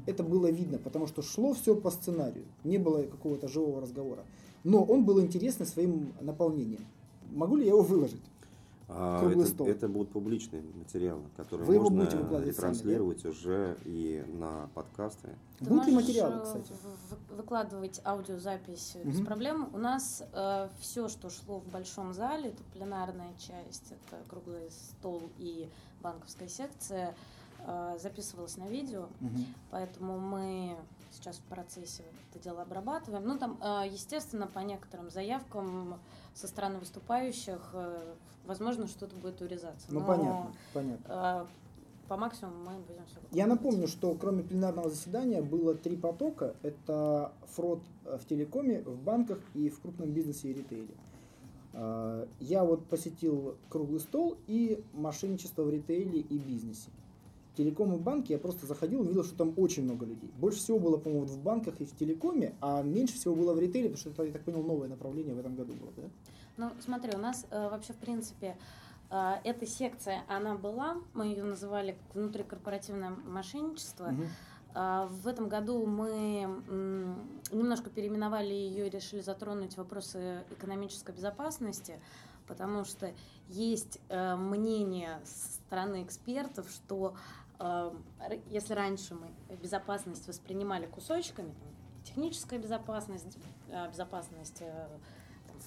это 0.06 0.22
было 0.22 0.50
видно, 0.50 0.78
потому 0.78 1.06
что 1.06 1.22
шло 1.22 1.54
все 1.54 1.74
по 1.74 1.90
сценарию, 1.90 2.44
не 2.64 2.78
было 2.78 3.04
какого-то 3.04 3.48
живого 3.48 3.80
разговора. 3.80 4.24
Но 4.64 4.82
он 4.82 5.04
был 5.04 5.20
интересный 5.20 5.66
своим 5.66 6.12
наполнением. 6.20 6.86
Могу 7.30 7.56
ли 7.56 7.64
я 7.64 7.70
его 7.70 7.82
выложить? 7.82 8.22
А, 8.94 9.30
это, 9.30 9.46
стол. 9.46 9.66
это 9.66 9.88
будут 9.88 10.12
публичные 10.12 10.62
материалы, 10.62 11.24
которые 11.36 11.66
Вы 11.66 11.80
можно 11.80 12.02
ретранслировать 12.44 13.20
сами, 13.20 13.32
да? 13.32 13.38
уже 13.38 13.76
и 13.84 14.24
на 14.28 14.68
подкасты. 14.74 15.30
Ты 15.58 15.64
будут 15.66 15.86
ли 15.86 15.94
материалы, 15.94 16.36
э, 16.36 16.42
кстати? 16.42 16.72
Выкладывать 17.30 18.00
аудиозапись 18.04 18.96
угу. 18.96 19.10
без 19.10 19.20
проблем. 19.20 19.70
У 19.72 19.78
нас 19.78 20.22
э, 20.32 20.68
все, 20.80 21.08
что 21.08 21.30
шло 21.30 21.60
в 21.60 21.66
большом 21.68 22.12
зале, 22.12 22.50
это 22.50 22.62
пленарная 22.72 23.32
часть, 23.38 23.92
это 23.92 24.22
круглый 24.28 24.70
стол 24.70 25.30
и 25.38 25.68
банковская 26.02 26.48
секция, 26.48 27.14
э, 27.66 27.98
записывалось 28.00 28.56
на 28.56 28.68
видео, 28.68 29.08
угу. 29.20 29.40
поэтому 29.70 30.18
мы 30.18 30.76
сейчас 31.12 31.36
в 31.36 31.42
процессе 31.42 32.04
это 32.30 32.42
дело 32.42 32.62
обрабатываем. 32.62 33.24
Ну, 33.26 33.38
там, 33.38 33.58
э, 33.60 33.88
естественно, 33.90 34.46
по 34.46 34.60
некоторым 34.60 35.10
заявкам 35.10 36.00
со 36.34 36.48
стороны 36.48 36.78
выступающих, 36.78 37.70
э, 37.74 38.14
возможно, 38.46 38.86
что-то 38.86 39.16
будет 39.16 39.40
урезаться. 39.40 39.86
Ну, 39.90 40.00
Но, 40.00 40.06
понятно, 40.06 40.52
понятно. 40.72 41.04
Э, 41.08 41.46
по 42.08 42.16
максимуму 42.16 42.56
мы 42.64 42.72
будем 42.80 43.04
все 43.06 43.18
Я 43.30 43.46
напомню, 43.46 43.88
что 43.88 44.14
кроме 44.14 44.42
пленарного 44.42 44.90
заседания 44.90 45.42
было 45.42 45.74
три 45.74 45.96
потока. 45.96 46.54
Это 46.62 47.32
фрод 47.46 47.80
в 48.04 48.24
телекоме, 48.26 48.82
в 48.82 49.00
банках 49.02 49.38
и 49.54 49.70
в 49.70 49.80
крупном 49.80 50.10
бизнесе 50.10 50.50
и 50.50 50.54
ритейле. 50.54 50.94
Я 52.38 52.64
вот 52.64 52.84
посетил 52.86 53.56
круглый 53.70 54.00
стол 54.00 54.36
и 54.46 54.84
мошенничество 54.92 55.62
в 55.62 55.70
ритейле 55.70 56.20
и 56.20 56.38
бизнесе. 56.38 56.90
Телеком 57.56 57.94
и 57.94 57.98
банки 57.98 58.32
я 58.32 58.38
просто 58.38 58.66
заходил 58.66 59.04
и 59.04 59.08
видел, 59.08 59.24
что 59.24 59.36
там 59.36 59.52
очень 59.56 59.84
много 59.84 60.06
людей. 60.06 60.30
Больше 60.38 60.58
всего 60.58 60.78
было, 60.78 60.96
по-моему, 60.96 61.26
в 61.26 61.38
банках 61.38 61.80
и 61.80 61.84
в 61.84 61.94
телекоме, 61.94 62.54
а 62.60 62.82
меньше 62.82 63.14
всего 63.14 63.34
было 63.34 63.52
в 63.52 63.58
ритейле, 63.58 63.90
потому 63.90 63.98
что 63.98 64.10
это, 64.10 64.24
я 64.24 64.32
так 64.32 64.42
понял, 64.42 64.62
новое 64.62 64.88
направление 64.88 65.34
в 65.34 65.38
этом 65.38 65.54
году 65.54 65.74
было, 65.74 65.92
да? 65.96 66.02
Ну, 66.56 66.70
смотри, 66.80 67.14
у 67.14 67.18
нас 67.18 67.46
э, 67.50 67.68
вообще, 67.68 67.92
в 67.92 67.96
принципе, 67.96 68.56
э, 69.10 69.34
эта 69.44 69.66
секция, 69.66 70.22
она 70.28 70.54
была, 70.54 70.96
мы 71.14 71.26
ее 71.26 71.44
называли 71.44 71.96
внутрикорпоративное 72.14 73.10
мошенничество. 73.10 74.08
Угу. 74.08 74.22
Э, 74.74 75.06
в 75.08 75.26
этом 75.26 75.48
году 75.48 75.86
мы 75.86 76.42
м, 76.68 77.40
немножко 77.50 77.90
переименовали 77.90 78.52
ее 78.52 78.86
и 78.86 78.90
решили 78.90 79.20
затронуть 79.20 79.76
вопросы 79.76 80.44
экономической 80.50 81.14
безопасности, 81.14 82.00
потому 82.46 82.84
что 82.84 83.12
есть 83.48 83.98
э, 84.08 84.36
мнение 84.36 85.20
со 85.24 85.52
стороны 85.54 86.02
экспертов, 86.02 86.70
что 86.70 87.14
Эм, 87.62 88.04
если 88.50 88.74
раньше 88.74 89.14
мы 89.14 89.56
безопасность 89.56 90.26
воспринимали 90.26 90.86
кусочками, 90.86 91.54
техническая 92.04 92.58
безопасность, 92.58 93.38
э, 93.68 93.88
безопасность 93.88 94.62
э, 94.62 94.88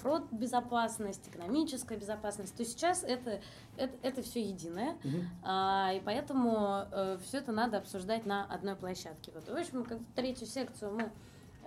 фрод 0.00 0.24
безопасность, 0.30 1.28
экономическая 1.28 1.96
безопасность, 1.96 2.56
то 2.56 2.64
сейчас 2.64 3.02
это, 3.02 3.40
это, 3.76 3.94
это 4.02 4.22
все 4.22 4.40
единое, 4.40 4.92
угу. 5.04 5.18
а, 5.42 5.92
и 5.94 6.00
поэтому 6.00 6.86
э, 6.90 7.18
все 7.22 7.38
это 7.38 7.52
надо 7.52 7.78
обсуждать 7.78 8.26
на 8.26 8.44
одной 8.44 8.76
площадке. 8.76 9.32
Вот, 9.34 9.48
в 9.48 9.56
общем, 9.56 9.84
как 9.84 9.98
третью 10.14 10.46
секцию 10.46 10.92
мы 10.92 11.10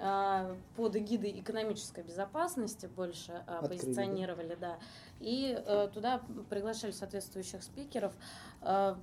а, 0.01 0.55
под 0.77 0.95
эгидой 0.95 1.39
экономической 1.39 2.03
безопасности 2.03 2.86
больше 2.86 3.33
Открыли, 3.45 3.79
позиционировали, 3.79 4.57
да, 4.59 4.77
и 5.19 5.62
а, 5.65 5.88
туда 5.88 6.21
приглашали 6.50 6.91
соответствующих 6.91 7.63
спикеров. 7.63 8.13
А, 8.62 8.98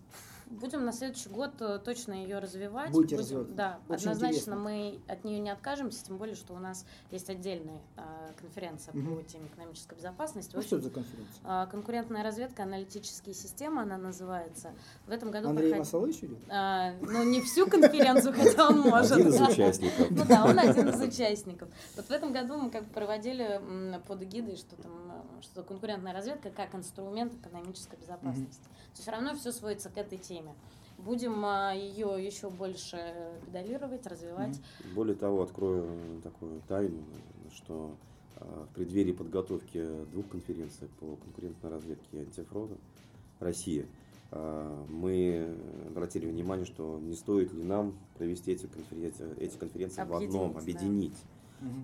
будем 0.50 0.84
на 0.84 0.92
следующий 0.92 1.28
год 1.28 1.50
э, 1.60 1.78
точно 1.84 2.12
ее 2.12 2.38
развивать. 2.38 2.90
Будете 2.90 3.16
будем, 3.16 3.24
развивать. 3.24 3.54
Да, 3.54 3.80
Очень 3.88 4.10
однозначно 4.10 4.26
интересно. 4.26 4.56
мы 4.56 5.00
от 5.08 5.24
нее 5.24 5.40
не 5.40 5.50
откажемся, 5.50 6.04
тем 6.04 6.18
более, 6.18 6.36
что 6.36 6.54
у 6.54 6.58
нас 6.58 6.86
есть 7.10 7.28
отдельная 7.28 7.80
а, 7.96 8.32
конференция 8.38 8.94
угу. 8.94 9.16
по 9.16 9.22
теме 9.22 9.48
экономической 9.48 9.96
безопасности. 9.96 10.54
Ну, 10.54 10.62
что 10.62 10.76
это 10.76 10.84
за 10.84 10.90
конференция? 10.90 11.40
А, 11.44 11.66
конкурентная 11.66 12.22
разведка, 12.22 12.62
аналитические 12.62 13.34
системы, 13.34 13.82
она 13.82 13.98
называется. 13.98 14.72
В 15.06 15.10
этом 15.10 15.30
году 15.30 15.50
Андрей 15.50 15.70
проход... 15.70 15.86
Масалович 15.86 16.16
идет? 16.18 16.38
А, 16.48 16.92
ну, 17.00 17.24
не 17.24 17.40
всю 17.42 17.66
конференцию, 17.66 18.34
хотя 18.36 18.68
он 18.68 18.80
может. 18.80 19.12
Один 19.12 19.28
из 19.28 19.40
участников. 19.40 20.10
Ну 20.10 20.24
да, 20.26 20.44
он 20.44 20.58
один 20.58 20.88
из 20.88 21.00
участников. 21.00 21.68
Вот 21.96 22.06
в 22.06 22.10
этом 22.10 22.32
году 22.32 22.56
мы 22.56 22.70
как 22.70 22.84
бы 22.84 22.90
проводили 22.90 23.60
под 24.06 24.22
эгидой, 24.22 24.56
что 24.56 24.76
там, 24.76 24.92
что 25.40 25.62
конкурентная 25.62 26.12
разведка 26.12 26.50
как 26.50 26.74
инструмент 26.74 27.34
экономической 27.34 27.98
безопасности. 27.98 28.62
Все 28.94 29.10
равно 29.10 29.34
все 29.34 29.52
сводится 29.52 29.90
к 29.90 29.98
этой 29.98 30.18
теме. 30.18 30.35
Будем 30.98 31.44
а, 31.44 31.72
ее 31.72 32.16
еще 32.24 32.48
больше 32.48 32.98
педалировать, 33.44 34.06
развивать. 34.06 34.58
Более 34.94 35.14
того, 35.14 35.42
открою 35.42 35.86
такую 36.22 36.62
тайну, 36.68 37.02
что 37.54 37.94
а, 38.36 38.66
в 38.70 38.74
преддверии 38.74 39.12
подготовки 39.12 39.84
двух 40.12 40.28
конференций 40.28 40.88
по 40.98 41.16
конкурентной 41.16 41.70
разведке 41.70 42.06
и 42.12 42.18
антифрода 42.20 42.76
Россия 43.40 43.86
а, 44.30 44.86
мы 44.88 45.54
обратили 45.88 46.26
внимание, 46.26 46.66
что 46.66 46.98
не 46.98 47.14
стоит 47.14 47.52
ли 47.52 47.62
нам 47.62 47.94
провести 48.16 48.52
эти 48.52 48.66
конференции, 48.66 49.36
эти 49.38 49.56
конференции 49.56 50.02
в 50.02 50.14
одном, 50.14 50.56
объединить. 50.56 51.12
Да. 51.12 51.35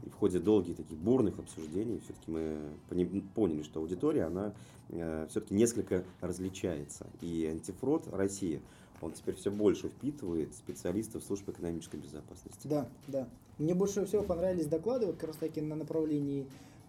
И 0.05 0.11
в 0.11 0.15
ходе 0.15 0.39
долгих 0.39 0.77
таких 0.77 0.99
бурных 0.99 1.39
обсуждений 1.39 2.01
все-таки 2.05 2.31
мы 2.31 3.23
поняли, 3.35 3.63
что 3.63 3.81
аудитория, 3.81 4.25
она 4.25 4.53
э, 4.91 5.27
все-таки 5.31 5.55
несколько 5.55 6.05
различается. 6.21 7.07
И 7.21 7.47
антифрод 7.47 8.09
России, 8.13 8.61
он 9.01 9.13
теперь 9.13 9.35
все 9.37 9.51
больше 9.51 9.89
впитывает 9.89 10.55
специалистов 10.55 11.25
службы 11.25 11.53
экономической 11.53 11.97
безопасности. 11.97 12.69
Да, 12.69 12.89
да. 13.09 13.29
Мне 13.59 13.75
больше 13.75 14.05
всего 14.07 14.23
понравились 14.23 14.67
доклады 14.67 15.07
вот 15.07 15.17
как 15.17 15.29
раз 15.29 15.37
таки 15.37 15.61
на 15.61 15.75
направлении 15.75 16.47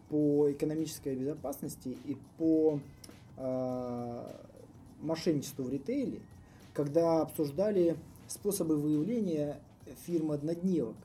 по 0.10 0.52
экономической 0.52 1.16
безопасности 1.16 1.98
и 2.06 2.18
по 2.38 2.80
э, 3.38 4.28
мошенничеству 5.02 5.64
в 5.66 5.70
ритейле, 5.70 6.20
когда 6.74 7.22
обсуждали 7.22 7.98
способы 8.28 8.76
выявления 8.78 9.60
фирм-однодневок. 10.06 10.96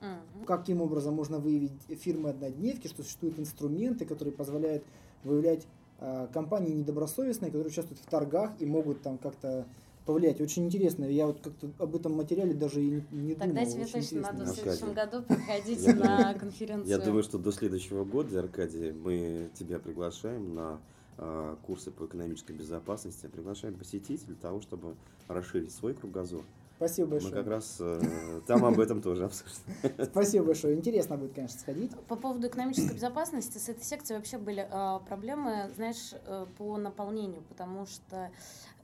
Угу. 0.00 0.44
Каким 0.46 0.80
образом 0.80 1.14
можно 1.14 1.38
выявить 1.38 1.72
фирмы 2.00 2.30
однодневки, 2.30 2.88
что 2.88 3.02
существуют 3.02 3.38
инструменты, 3.38 4.04
которые 4.04 4.32
позволяют 4.34 4.84
выявлять 5.24 5.66
э, 5.98 6.28
компании 6.32 6.72
недобросовестные, 6.72 7.50
которые 7.50 7.70
участвуют 7.70 8.00
в 8.00 8.06
торгах 8.06 8.52
и 8.58 8.66
могут 8.66 9.02
там 9.02 9.18
как-то 9.18 9.66
повлиять. 10.08 10.40
Очень 10.40 10.64
интересно. 10.64 11.04
Я 11.04 11.26
вот 11.26 11.40
как-то 11.40 11.68
об 11.78 11.94
этом 11.94 12.14
материале 12.14 12.54
даже 12.54 12.82
и 12.82 13.02
не 13.10 13.34
Тогда 13.34 13.60
думал. 13.60 13.70
тебе 13.70 13.82
Очень 13.82 13.92
точно 13.92 14.20
надо 14.22 14.44
в 14.44 14.48
следующем 14.48 14.94
году 14.94 15.22
приходить 15.22 15.86
на 15.86 16.34
конференцию. 16.34 16.88
Я 16.88 16.98
думаю, 16.98 17.22
что 17.22 17.36
до 17.36 17.52
следующего 17.52 18.04
года, 18.04 18.40
Аркадий, 18.40 18.92
мы 18.92 19.50
тебя 19.54 19.78
приглашаем 19.78 20.54
на 20.54 20.80
а, 21.18 21.56
курсы 21.66 21.90
по 21.90 22.06
экономической 22.06 22.52
безопасности, 22.52 23.26
приглашаем 23.26 23.74
посетить 23.74 24.24
для 24.24 24.36
того, 24.36 24.62
чтобы 24.62 24.94
расширить 25.26 25.72
свой 25.72 25.92
кругозор. 25.92 26.42
Спасибо 26.78 27.08
большое. 27.08 27.34
Мы 27.34 27.38
как 27.40 27.48
раз 27.48 27.76
э, 27.80 28.40
там 28.46 28.64
об 28.64 28.78
этом 28.78 29.02
тоже 29.02 29.24
обсуждаем. 29.24 30.04
Спасибо 30.04 30.46
большое. 30.46 30.76
Интересно 30.76 31.16
будет, 31.16 31.34
конечно, 31.34 31.58
сходить. 31.58 31.90
По 32.06 32.14
поводу 32.14 32.46
экономической 32.46 32.94
безопасности 32.94 33.58
с 33.58 33.68
этой 33.68 33.82
секцией 33.82 34.16
вообще 34.16 34.38
были 34.38 34.64
э, 34.70 35.00
проблемы, 35.08 35.70
знаешь, 35.74 36.12
э, 36.12 36.46
по 36.56 36.76
наполнению, 36.76 37.42
потому 37.48 37.84
что 37.86 38.30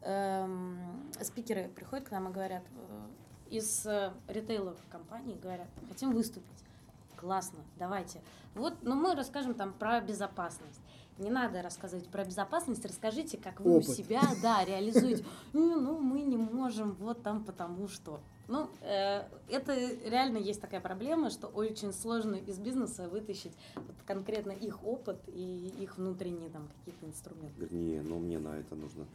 э, 0.03 0.49
спикеры 1.21 1.69
приходят 1.69 2.09
к 2.09 2.11
нам 2.11 2.31
и 2.31 2.33
говорят, 2.33 2.65
э, 2.75 3.57
из 3.57 3.87
э, 3.87 4.13
ритейловых 4.27 4.81
компаний 4.91 5.39
говорят, 5.41 5.69
хотим 5.89 6.11
выступить. 6.11 6.64
Классно, 7.25 7.61
давайте. 7.79 8.21
Вот, 8.55 8.75
но 8.83 8.95
ну, 8.95 9.01
мы 9.01 9.15
расскажем 9.15 9.55
там 9.55 9.73
про 9.73 9.99
безопасность 10.03 10.83
не 11.19 11.31
надо 11.31 11.63
рассказывать 11.63 12.09
про 12.09 12.25
безопасность, 12.25 12.85
расскажите, 12.85 13.39
как 13.39 13.61
вы 13.61 13.77
Опыт. 13.77 13.89
у 13.89 13.93
себя, 13.93 14.21
да, 14.43 14.65
реализуете. 14.65 15.25
Ну, 15.53 15.81
ну, 15.81 15.99
мы 16.01 16.23
не 16.23 16.37
можем, 16.37 16.97
вот 16.99 17.23
там 17.23 17.45
потому 17.45 17.87
что. 17.87 18.21
Ну, 18.49 18.69
э, 18.81 19.23
это 19.49 19.75
реально 20.05 20.39
есть 20.39 20.61
такая 20.61 20.81
проблема, 20.81 21.31
что 21.31 21.47
очень 21.47 21.93
сложно 21.93 22.35
из 22.35 22.59
бизнеса 22.59 23.09
вытащить 23.09 23.53
вот 23.77 23.95
конкретно 24.05 24.51
их 24.51 24.85
опыт 24.85 25.19
и 25.29 25.73
их 25.79 25.97
внутренние 25.97 26.51
там 26.51 26.69
какие-то 26.79 27.07
инструменты. 27.07 27.61
Вернее, 27.61 28.03
но 28.03 28.19
мне 28.19 28.39
на 28.39 28.59
это 28.59 28.75
нужно 28.75 29.07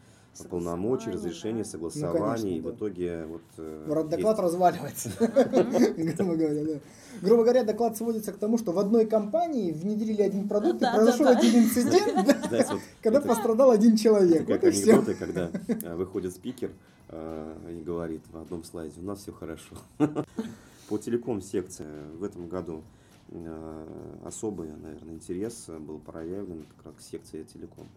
полномочий, 0.50 1.12
разрешения, 1.12 1.64
да. 1.64 1.70
согласования, 1.70 2.20
ну, 2.20 2.26
конечно, 2.26 2.48
и 2.48 2.62
да. 2.62 2.70
в 2.70 2.76
итоге 2.76 3.26
вот... 3.26 3.42
Э, 3.58 4.04
доклад 4.10 4.38
есть... 4.38 4.40
разваливается, 4.40 5.10
грубо 5.20 6.36
говоря, 6.36 6.66
да. 6.66 6.80
Грубо 7.22 7.44
говоря, 7.44 7.64
доклад 7.64 7.98
сводится 7.98 8.32
к 8.32 8.38
тому, 8.38 8.58
что 8.58 8.72
в 8.72 8.80
одной 8.80 9.06
компании 9.06 9.72
внедрили 9.72 10.22
один 10.22 10.48
продукт, 10.48 10.82
и 10.82 10.86
произошел 10.86 11.28
один 11.28 11.64
инцидент, 11.64 12.82
когда 13.02 13.22
пострадал 13.22 13.72
один 13.72 13.98
человек. 13.98 14.44
Это 14.44 14.54
как 14.54 14.64
анекдоты, 14.64 15.16
когда 15.16 15.52
э, 15.68 15.96
выходит 15.96 16.34
спикер 16.34 16.72
э, 17.10 17.76
и 17.80 17.84
говорит 17.84 18.22
в 18.32 18.38
одном 18.38 18.64
слайде, 18.64 19.00
у 19.02 19.04
нас 19.04 19.20
все 19.20 19.32
хорошо. 19.32 19.76
По 20.90 20.98
телеком-секции 20.98 21.86
в 22.18 22.24
этом 22.24 22.48
году 22.48 22.84
э, 23.30 23.88
особый, 24.26 24.70
наверное, 24.70 25.16
интерес 25.16 25.66
был 25.68 26.00
проявлен 26.00 26.66
как 26.78 26.88
раз 26.88 26.96
к 26.96 27.02
секции 27.02 27.44
телеком 27.44 27.88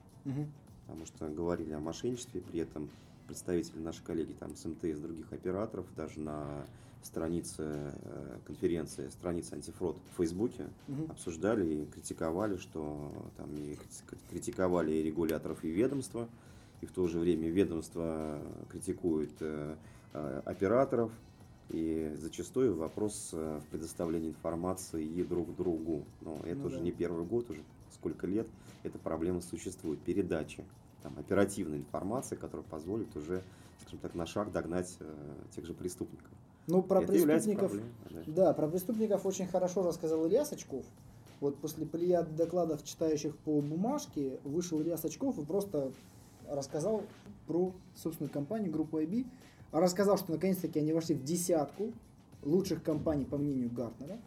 потому 0.86 1.06
что 1.06 1.28
говорили 1.28 1.72
о 1.72 1.80
мошенничестве, 1.80 2.40
при 2.40 2.60
этом 2.60 2.88
представители, 3.26 3.80
наши 3.80 4.02
коллеги 4.02 4.32
там 4.32 4.54
с 4.56 4.64
МТС, 4.64 4.98
других 4.98 5.32
операторов, 5.32 5.86
даже 5.96 6.20
на 6.20 6.66
странице 7.02 7.64
э, 7.64 8.38
конференции, 8.44 9.08
странице 9.08 9.54
антифрод 9.54 9.96
в 10.12 10.16
Фейсбуке 10.18 10.68
угу. 10.88 11.10
обсуждали 11.10 11.66
и 11.66 11.86
критиковали, 11.86 12.56
что 12.56 13.12
там 13.36 13.48
и 13.56 13.76
критиковали 14.30 14.92
и 14.92 15.02
регуляторов, 15.02 15.64
и 15.64 15.70
ведомства, 15.70 16.28
и 16.80 16.86
в 16.86 16.92
то 16.92 17.06
же 17.08 17.18
время 17.18 17.48
ведомство 17.48 18.40
критикует 18.70 19.32
э, 19.40 19.76
э, 20.12 20.42
операторов, 20.44 21.10
и 21.68 22.12
зачастую 22.18 22.76
вопрос 22.76 23.30
в 23.32 23.62
предоставлении 23.70 24.28
информации 24.28 25.02
и 25.02 25.22
друг 25.22 25.56
другу. 25.56 26.04
Но 26.20 26.38
это 26.44 26.56
ну, 26.56 26.66
уже 26.66 26.76
да. 26.76 26.82
не 26.82 26.92
первый 26.92 27.24
год, 27.24 27.48
уже 27.48 27.62
сколько 28.02 28.26
лет 28.26 28.48
эта 28.82 28.98
проблема 28.98 29.40
существует. 29.40 30.00
Передачи 30.00 30.64
там, 31.02 31.14
оперативной 31.18 31.78
информации, 31.78 32.34
которая 32.34 32.66
позволит 32.66 33.16
уже, 33.16 33.42
скажем 33.80 34.00
так, 34.00 34.14
на 34.16 34.26
шаг 34.26 34.50
догнать 34.50 34.96
э, 34.98 35.14
тех 35.54 35.64
же 35.64 35.72
преступников. 35.72 36.30
Ну, 36.66 36.82
про 36.82 37.02
это 37.02 37.12
преступников, 37.12 37.72
да, 38.26 38.52
про 38.52 38.68
преступников 38.68 39.24
очень 39.24 39.46
хорошо 39.46 39.82
рассказал 39.82 40.26
Илья 40.26 40.44
Сачков. 40.44 40.84
Вот 41.40 41.56
после 41.58 41.86
плеяд 41.86 42.34
докладов, 42.34 42.84
читающих 42.84 43.36
по 43.36 43.60
бумажке, 43.60 44.38
вышел 44.44 44.80
Илья 44.80 44.96
Сачков 44.96 45.38
и 45.38 45.44
просто 45.44 45.92
рассказал 46.48 47.04
про 47.46 47.72
собственную 47.96 48.32
компанию, 48.32 48.72
группу 48.72 48.98
IB. 48.98 49.26
Рассказал, 49.70 50.18
что 50.18 50.32
наконец-таки 50.32 50.80
они 50.80 50.92
вошли 50.92 51.14
в 51.14 51.24
десятку 51.24 51.92
лучших 52.42 52.82
компаний, 52.82 53.24
по 53.24 53.38
мнению 53.38 53.70
Гартнера, 53.70 54.18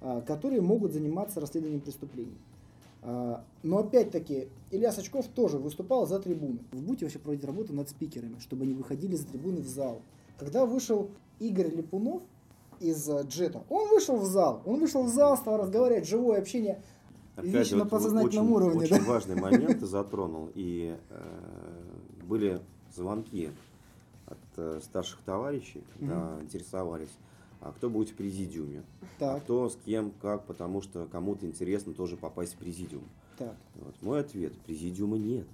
а, 0.00 0.20
которые 0.22 0.60
могут 0.60 0.92
заниматься 0.92 1.40
расследованием 1.40 1.80
преступлений. 1.80 2.36
А, 3.02 3.44
но 3.62 3.78
опять-таки, 3.78 4.48
Илья 4.70 4.92
Сачков 4.92 5.28
тоже 5.28 5.58
выступал 5.58 6.06
за 6.06 6.18
трибуны. 6.18 6.60
В 6.72 6.82
Буте 6.82 7.04
вообще 7.04 7.18
проводить 7.18 7.44
работу 7.44 7.72
над 7.72 7.88
спикерами, 7.88 8.38
чтобы 8.40 8.64
они 8.64 8.74
выходили 8.74 9.16
за 9.16 9.26
трибуны 9.26 9.60
в 9.60 9.68
зал. 9.68 10.02
Когда 10.38 10.66
вышел 10.66 11.10
Игорь 11.38 11.74
Липунов 11.74 12.22
из 12.80 13.08
э, 13.08 13.22
Джета. 13.26 13.64
Он 13.68 13.88
вышел 13.88 14.16
в 14.16 14.24
зал, 14.24 14.62
он 14.64 14.80
вышел 14.80 15.02
в 15.02 15.08
зал, 15.08 15.36
стал 15.36 15.58
разговаривать, 15.58 16.06
живое 16.06 16.38
общение, 16.38 16.82
Опять 17.36 17.52
лично 17.52 17.78
вот 17.78 17.90
подсознательном 17.90 18.46
очень, 18.46 18.54
уровне. 18.54 18.84
Очень 18.84 19.04
да? 19.04 19.12
важный 19.12 19.40
момент 19.40 19.80
ты 19.80 19.86
затронул. 19.86 20.50
И 20.54 20.96
э, 21.10 21.82
были 22.24 22.60
звонки 22.94 23.50
от 24.26 24.38
э, 24.56 24.80
старших 24.82 25.20
товарищей, 25.22 25.84
когда 25.94 26.14
mm-hmm. 26.14 26.42
интересовались, 26.42 27.10
а 27.60 27.72
кто 27.72 27.90
будет 27.90 28.10
в 28.10 28.14
президиуме, 28.14 28.82
а 29.00 29.06
так. 29.18 29.36
а 29.36 29.40
кто 29.40 29.68
с 29.68 29.76
кем, 29.84 30.12
как, 30.22 30.44
потому 30.46 30.80
что 30.80 31.06
кому-то 31.06 31.46
интересно 31.46 31.92
тоже 31.92 32.16
попасть 32.16 32.54
в 32.54 32.56
президиум. 32.56 33.04
Так. 33.36 33.56
Вот. 33.76 33.94
Мой 34.02 34.20
ответ, 34.20 34.52
президиума 34.66 35.18
нет. 35.18 35.46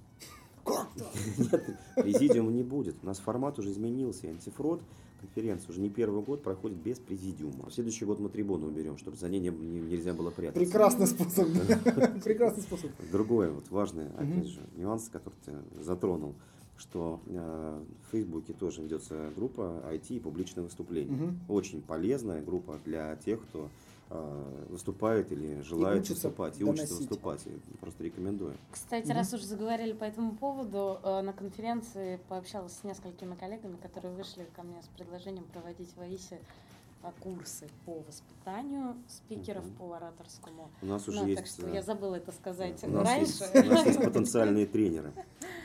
Как 0.63 0.89
Нет, 1.37 1.77
президиума 1.95 2.51
не 2.51 2.63
будет. 2.63 2.95
У 3.03 3.05
нас 3.05 3.19
формат 3.19 3.59
уже 3.59 3.71
изменился. 3.71 4.27
Антифрод 4.27 4.81
конференция 5.19 5.71
уже 5.71 5.81
не 5.81 5.89
первый 5.89 6.23
год 6.23 6.43
проходит 6.43 6.77
без 6.77 6.99
президиума. 6.99 7.69
В 7.69 7.73
следующий 7.73 8.05
год 8.05 8.19
мы 8.19 8.29
трибуну 8.29 8.67
уберем, 8.67 8.97
чтобы 8.97 9.17
за 9.17 9.29
ней 9.29 9.39
не, 9.39 9.49
не, 9.49 9.81
нельзя 9.81 10.13
было 10.13 10.29
прятаться. 10.31 10.59
Прекрасный 10.59 11.07
способ. 11.07 11.47
Прекрасный 12.23 12.63
способ. 12.63 12.91
Другой, 13.11 13.49
вот 13.51 13.69
важный, 13.69 14.07
опять 14.17 14.47
же, 14.47 14.61
нюанс, 14.75 15.09
который 15.09 15.35
ты 15.45 15.53
затронул 15.83 16.35
что 16.77 17.21
э, 17.27 17.83
в 18.03 18.11
Фейсбуке 18.11 18.53
тоже 18.53 18.81
ведется 18.81 19.31
группа 19.35 19.81
IT 19.85 20.07
и 20.09 20.19
публичное 20.19 20.63
выступление. 20.63 21.15
Угу. 21.15 21.55
Очень 21.55 21.81
полезная 21.81 22.41
группа 22.41 22.79
для 22.83 23.15
тех, 23.15 23.41
кто 23.43 23.69
э, 24.09 24.65
выступает 24.69 25.31
или 25.31 25.61
желает 25.61 26.09
и 26.09 26.13
выступать, 26.13 26.57
и 26.57 26.59
доносить. 26.59 26.83
учится 26.83 26.95
выступать. 26.97 27.45
Я 27.45 27.77
просто 27.79 28.03
рекомендую. 28.03 28.55
Кстати, 28.71 29.05
угу. 29.05 29.13
раз 29.13 29.33
уже 29.33 29.45
заговорили 29.45 29.93
по 29.93 30.03
этому 30.03 30.35
поводу, 30.35 30.99
э, 31.03 31.21
на 31.21 31.33
конференции 31.33 32.19
пообщалась 32.27 32.73
с 32.73 32.83
несколькими 32.83 33.35
коллегами, 33.35 33.77
которые 33.77 34.13
вышли 34.13 34.45
ко 34.55 34.63
мне 34.63 34.81
с 34.81 34.87
предложением 34.87 35.45
проводить 35.45 35.95
в 35.95 36.01
АИСе 36.01 36.39
курсы 37.11 37.67
по 37.85 38.01
воспитанию 38.01 38.95
спикеров 39.07 39.65
угу. 39.65 39.73
по 39.77 39.93
ораторскому. 39.95 40.69
У 40.81 40.85
нас 40.85 41.07
уже 41.07 41.21
ну, 41.21 41.27
есть. 41.27 41.41
Так 41.41 41.47
что 41.47 41.67
я 41.69 41.81
забыла 41.81 42.15
это 42.15 42.31
сказать 42.31 42.83
у 42.83 42.97
раньше. 42.97 43.43
Есть, 43.43 43.55
у 43.55 43.69
нас 43.69 43.85
есть 43.85 43.99
потенциальные 44.03 44.65
тренеры. 44.65 45.11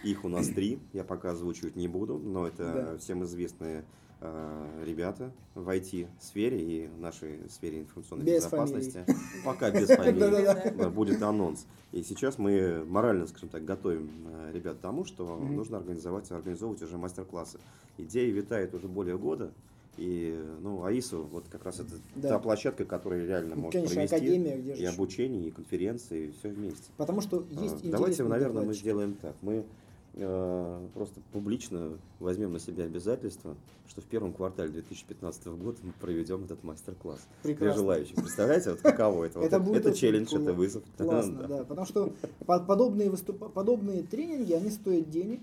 Их 0.05 0.25
у 0.25 0.29
нас 0.29 0.49
три. 0.49 0.81
Я 0.93 1.05
пока 1.05 1.33
озвучивать 1.33 1.77
не 1.77 1.89
буду, 1.89 2.19
но 2.19 2.47
это 2.47 2.73
да. 2.73 2.99
всем 2.99 3.25
известные 3.25 3.85
э, 4.21 4.85
ребята 4.85 5.33
в 5.55 5.69
IT-сфере 5.69 6.61
и 6.61 6.87
в 6.87 6.99
нашей 6.99 7.49
сфере 7.51 7.81
информационной 7.81 8.25
без 8.25 8.45
безопасности. 8.45 9.05
Фамилий. 9.05 9.45
Пока 9.45 9.71
без 9.71 9.89
фамилии. 9.97 10.89
Будет 10.89 11.23
анонс. 11.23 11.67
И 11.93 12.03
сейчас 12.03 12.39
мы 12.39 12.85
морально, 12.87 13.27
скажем 13.27 13.49
так, 13.49 13.65
готовим 13.65 14.11
э, 14.27 14.53
ребят 14.55 14.77
к 14.77 14.81
тому, 14.81 15.05
что 15.05 15.37
нужно 15.37 15.79
организовать, 15.79 16.31
организовывать 16.31 16.83
уже 16.83 16.97
мастер-классы. 16.97 17.59
Идея 17.99 18.33
витает 18.33 18.75
уже 18.75 18.89
более 18.89 19.19
года. 19.19 19.53
И, 19.97 20.39
ну, 20.61 20.85
АИСу, 20.85 21.25
вот 21.31 21.45
как 21.51 21.65
раз 21.65 21.81
это 21.81 21.93
да. 22.15 22.31
та 22.31 22.39
площадка, 22.39 22.85
которая 22.85 23.27
реально 23.27 23.57
может 23.57 23.73
Конечно, 23.73 23.97
провести 23.97 24.17
академия, 24.17 24.57
где 24.57 24.75
и 24.75 24.85
обучение, 24.85 25.49
и 25.49 25.51
конференции, 25.51 26.29
и 26.29 26.33
все 26.33 26.49
вместе. 26.49 26.91
Потому 26.97 27.21
что 27.21 27.45
есть 27.51 27.85
а, 27.85 27.91
Давайте, 27.91 28.25
наверное, 28.25 28.65
мы 28.65 28.73
сделаем 28.73 29.15
так. 29.15 29.35
Мы 29.43 29.67
э, 30.15 30.89
просто 30.95 31.21
публично 31.33 31.99
возьмем 32.19 32.53
на 32.53 32.61
себя 32.61 32.85
обязательство, 32.85 33.57
что 33.89 34.01
в 34.01 34.05
первом 34.05 34.33
квартале 34.33 34.71
2015 34.71 35.47
года 35.49 35.79
мы 35.83 35.93
проведем 36.01 36.45
этот 36.45 36.63
мастер-класс 36.63 37.21
для 37.43 37.75
желающих. 37.75 38.15
Представляете, 38.15 38.71
вот 38.71 38.81
каково 38.81 39.25
это? 39.25 39.41
Это, 39.41 39.59
вот, 39.61 39.77
это 39.77 39.93
челлендж, 39.93 40.35
это 40.35 40.53
вызов. 40.53 40.83
Классно, 40.97 41.47
да. 41.47 41.65
Потому 41.65 41.87
что 41.87 42.13
подобные, 42.47 44.03
тренинги, 44.05 44.53
они 44.53 44.71
стоят 44.71 45.11
денег. 45.11 45.41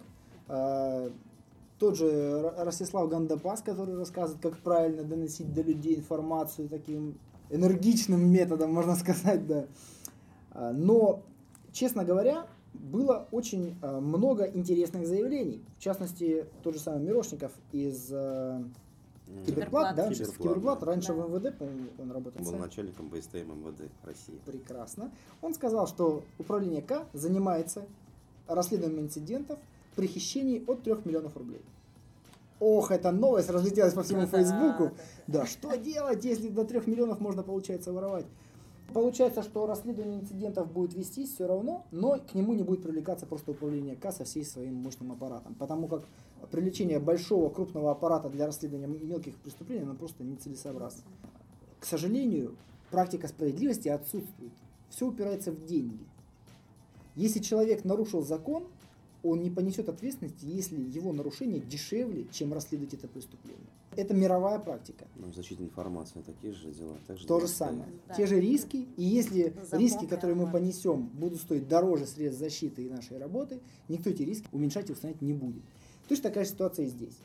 Тот 1.79 1.95
же 1.95 2.53
Ростислав 2.57 3.07
Гандапас, 3.07 3.61
который 3.61 3.95
рассказывает, 3.95 4.41
как 4.41 4.57
правильно 4.59 5.03
доносить 5.03 5.53
до 5.53 5.61
людей 5.61 5.95
информацию 5.95 6.67
таким 6.69 7.17
энергичным 7.49 8.27
методом, 8.27 8.73
можно 8.73 8.95
сказать, 8.95 9.45
да. 9.45 9.67
А, 10.51 10.73
но, 10.73 11.21
честно 11.71 12.03
говоря, 12.03 12.47
было 12.73 13.27
очень 13.31 13.77
а, 13.83 13.99
много 13.99 14.45
интересных 14.45 15.05
заявлений. 15.05 15.63
В 15.77 15.83
частности, 15.83 16.47
тот 16.63 16.73
же 16.73 16.79
самый 16.79 17.03
Мирошников 17.03 17.51
из 17.71 18.09
а, 18.11 18.63
CyberPlat, 19.45 19.95
да? 19.95 20.09
CyberPlat, 20.09 20.37
CyberPlat. 20.37 20.83
Раньше 20.83 21.13
да. 21.13 21.25
в 21.25 21.29
МВД, 21.29 21.57
по-моему, 21.59 21.89
он 21.99 22.11
работал. 22.11 22.41
Он 22.41 22.53
был 22.53 22.59
начальником 22.59 23.09
БСТМ 23.09 23.51
МВД 23.51 23.81
России. 24.03 24.39
Прекрасно. 24.47 25.11
Он 25.43 25.53
сказал, 25.53 25.85
что 25.87 26.23
управление 26.39 26.81
К 26.81 27.05
занимается 27.13 27.85
расследованием 28.47 29.05
инцидентов– 29.05 29.59
при 29.97 30.07
хищении 30.07 30.63
от 30.67 30.83
3 30.83 30.93
миллионов 31.03 31.35
рублей. 31.35 31.61
Ох, 32.59 32.91
эта 32.91 33.11
новость 33.11 33.49
разлетелась 33.49 33.93
по 33.93 34.03
всему 34.03 34.25
Фейсбуку. 34.27 34.91
Да, 35.25 35.45
что 35.45 35.75
делать, 35.75 36.23
если 36.23 36.47
до 36.47 36.63
3 36.63 36.83
миллионов 36.85 37.19
можно, 37.19 37.43
получается, 37.43 37.91
воровать? 37.91 38.25
Получается, 38.93 39.43
что 39.43 39.65
расследование 39.65 40.21
инцидентов 40.21 40.71
будет 40.71 40.93
вестись 40.93 41.33
все 41.33 41.45
равно, 41.45 41.85
но 41.91 42.19
к 42.19 42.33
нему 42.35 42.53
не 42.53 42.63
будет 42.63 42.83
привлекаться 42.83 43.25
просто 43.25 43.51
управление 43.51 43.95
К 43.95 44.11
со 44.11 44.23
всей 44.23 44.45
своим 44.45 44.75
мощным 44.75 45.11
аппаратом. 45.11 45.55
Потому 45.55 45.87
как 45.87 46.03
привлечение 46.51 46.99
большого 46.99 47.49
крупного 47.49 47.91
аппарата 47.91 48.29
для 48.29 48.45
расследования 48.45 48.87
мелких 48.87 49.35
преступлений, 49.37 49.83
оно 49.83 49.95
просто 49.95 50.23
нецелесообразно. 50.23 51.03
К 51.79 51.85
сожалению, 51.85 52.55
практика 52.91 53.27
справедливости 53.27 53.89
отсутствует. 53.89 54.53
Все 54.89 55.07
упирается 55.07 55.51
в 55.51 55.65
деньги. 55.65 56.05
Если 57.15 57.39
человек 57.39 57.83
нарушил 57.83 58.21
закон, 58.21 58.67
он 59.29 59.41
не 59.41 59.49
понесет 59.49 59.89
ответственности, 59.89 60.45
если 60.45 60.79
его 60.79 61.13
нарушение 61.13 61.59
дешевле, 61.59 62.27
чем 62.31 62.53
расследовать 62.53 62.93
это 62.93 63.07
преступление. 63.07 63.67
Это 63.95 64.13
мировая 64.13 64.59
практика. 64.59 65.07
Ну, 65.15 65.33
защита 65.33 65.63
информации, 65.63 66.21
такие 66.21 66.53
же 66.53 66.71
дела. 66.71 66.97
Так 67.07 67.17
же 67.17 67.25
То 67.25 67.39
же 67.39 67.47
самое. 67.47 67.89
Да. 68.07 68.13
Те 68.13 68.27
же 68.27 68.39
риски, 68.39 68.87
и 68.95 69.03
если 69.03 69.55
Закон 69.63 69.79
риски, 69.79 70.05
которые 70.05 70.35
мы 70.35 70.51
понесем, 70.51 71.07
будут 71.07 71.39
стоить 71.39 71.67
дороже 71.67 72.05
средств 72.05 72.39
защиты 72.39 72.83
и 72.85 72.89
нашей 72.89 73.17
работы, 73.17 73.59
никто 73.89 74.09
эти 74.11 74.21
риски 74.21 74.47
уменьшать 74.51 74.89
и 74.89 74.93
устранять 74.93 75.21
не 75.21 75.33
будет. 75.33 75.63
Точно 76.07 76.23
такая 76.23 76.45
ситуация 76.45 76.85
и 76.85 76.89
здесь. 76.89 77.17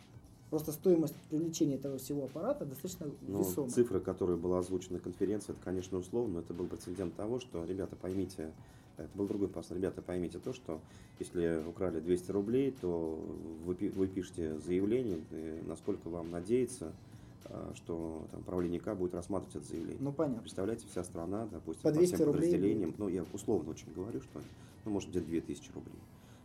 Просто 0.48 0.72
стоимость 0.72 1.14
привлечения 1.30 1.76
этого 1.76 1.98
всего 1.98 2.24
аппарата 2.24 2.66
достаточно 2.66 3.06
ну, 3.26 3.40
весомая. 3.40 3.70
Цифра, 3.70 4.00
которая 4.00 4.36
была 4.36 4.58
озвучена 4.58 4.94
на 4.94 5.00
конференции, 5.00 5.52
это, 5.52 5.62
конечно, 5.62 5.98
условно, 5.98 6.34
но 6.34 6.40
это 6.40 6.52
был 6.52 6.66
прецедент 6.66 7.16
того, 7.16 7.40
что, 7.40 7.64
ребята, 7.64 7.96
поймите, 7.96 8.52
это 9.04 9.16
был 9.16 9.26
другой 9.26 9.48
посыл. 9.48 9.76
Ребята, 9.76 10.02
поймите 10.02 10.38
то, 10.38 10.52
что 10.52 10.80
если 11.18 11.62
украли 11.66 12.00
200 12.00 12.30
рублей, 12.30 12.74
то 12.80 13.18
вы, 13.64 13.74
вы 13.94 14.06
пишете 14.06 14.58
заявление, 14.60 15.20
насколько 15.66 16.08
вам 16.08 16.30
надеяться, 16.30 16.92
а, 17.44 17.72
что 17.74 18.26
там, 18.30 18.42
правление 18.44 18.80
К 18.80 18.94
будет 18.94 19.14
рассматривать 19.14 19.56
это 19.56 19.66
заявление. 19.66 20.00
Ну, 20.00 20.12
понятно. 20.12 20.42
Представляете, 20.42 20.86
вся 20.88 21.04
страна, 21.04 21.46
допустим, 21.50 21.82
по, 21.82 21.92
200 21.92 22.12
по 22.12 22.16
всем 22.16 22.32
подразделениям, 22.32 22.94
ну, 22.98 23.08
я 23.08 23.24
условно 23.32 23.70
очень 23.70 23.92
говорю, 23.92 24.20
что, 24.20 24.40
ну, 24.84 24.92
может, 24.92 25.10
где-то 25.10 25.26
2000 25.26 25.72
рублей. 25.74 25.94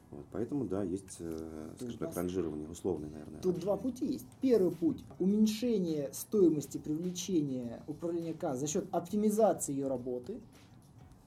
Вот, 0.10 0.26
поэтому, 0.32 0.66
да, 0.66 0.84
есть, 0.84 1.18
э, 1.20 1.70
скажем 1.78 1.98
так, 1.98 2.16
ранжирование, 2.16 2.70
условное, 2.70 3.10
наверное. 3.10 3.42
Тут 3.42 3.60
два 3.60 3.76
пути 3.76 4.06
есть. 4.06 4.26
Первый 4.42 4.72
путь– 4.72 5.04
уменьшение 5.20 6.10
стоимости 6.14 6.78
привлечения 6.78 7.84
управления 7.88 8.34
К 8.34 8.56
за 8.56 8.68
счет 8.68 8.86
оптимизации 8.92 9.74
ее 9.74 9.88
работы. 9.88 10.40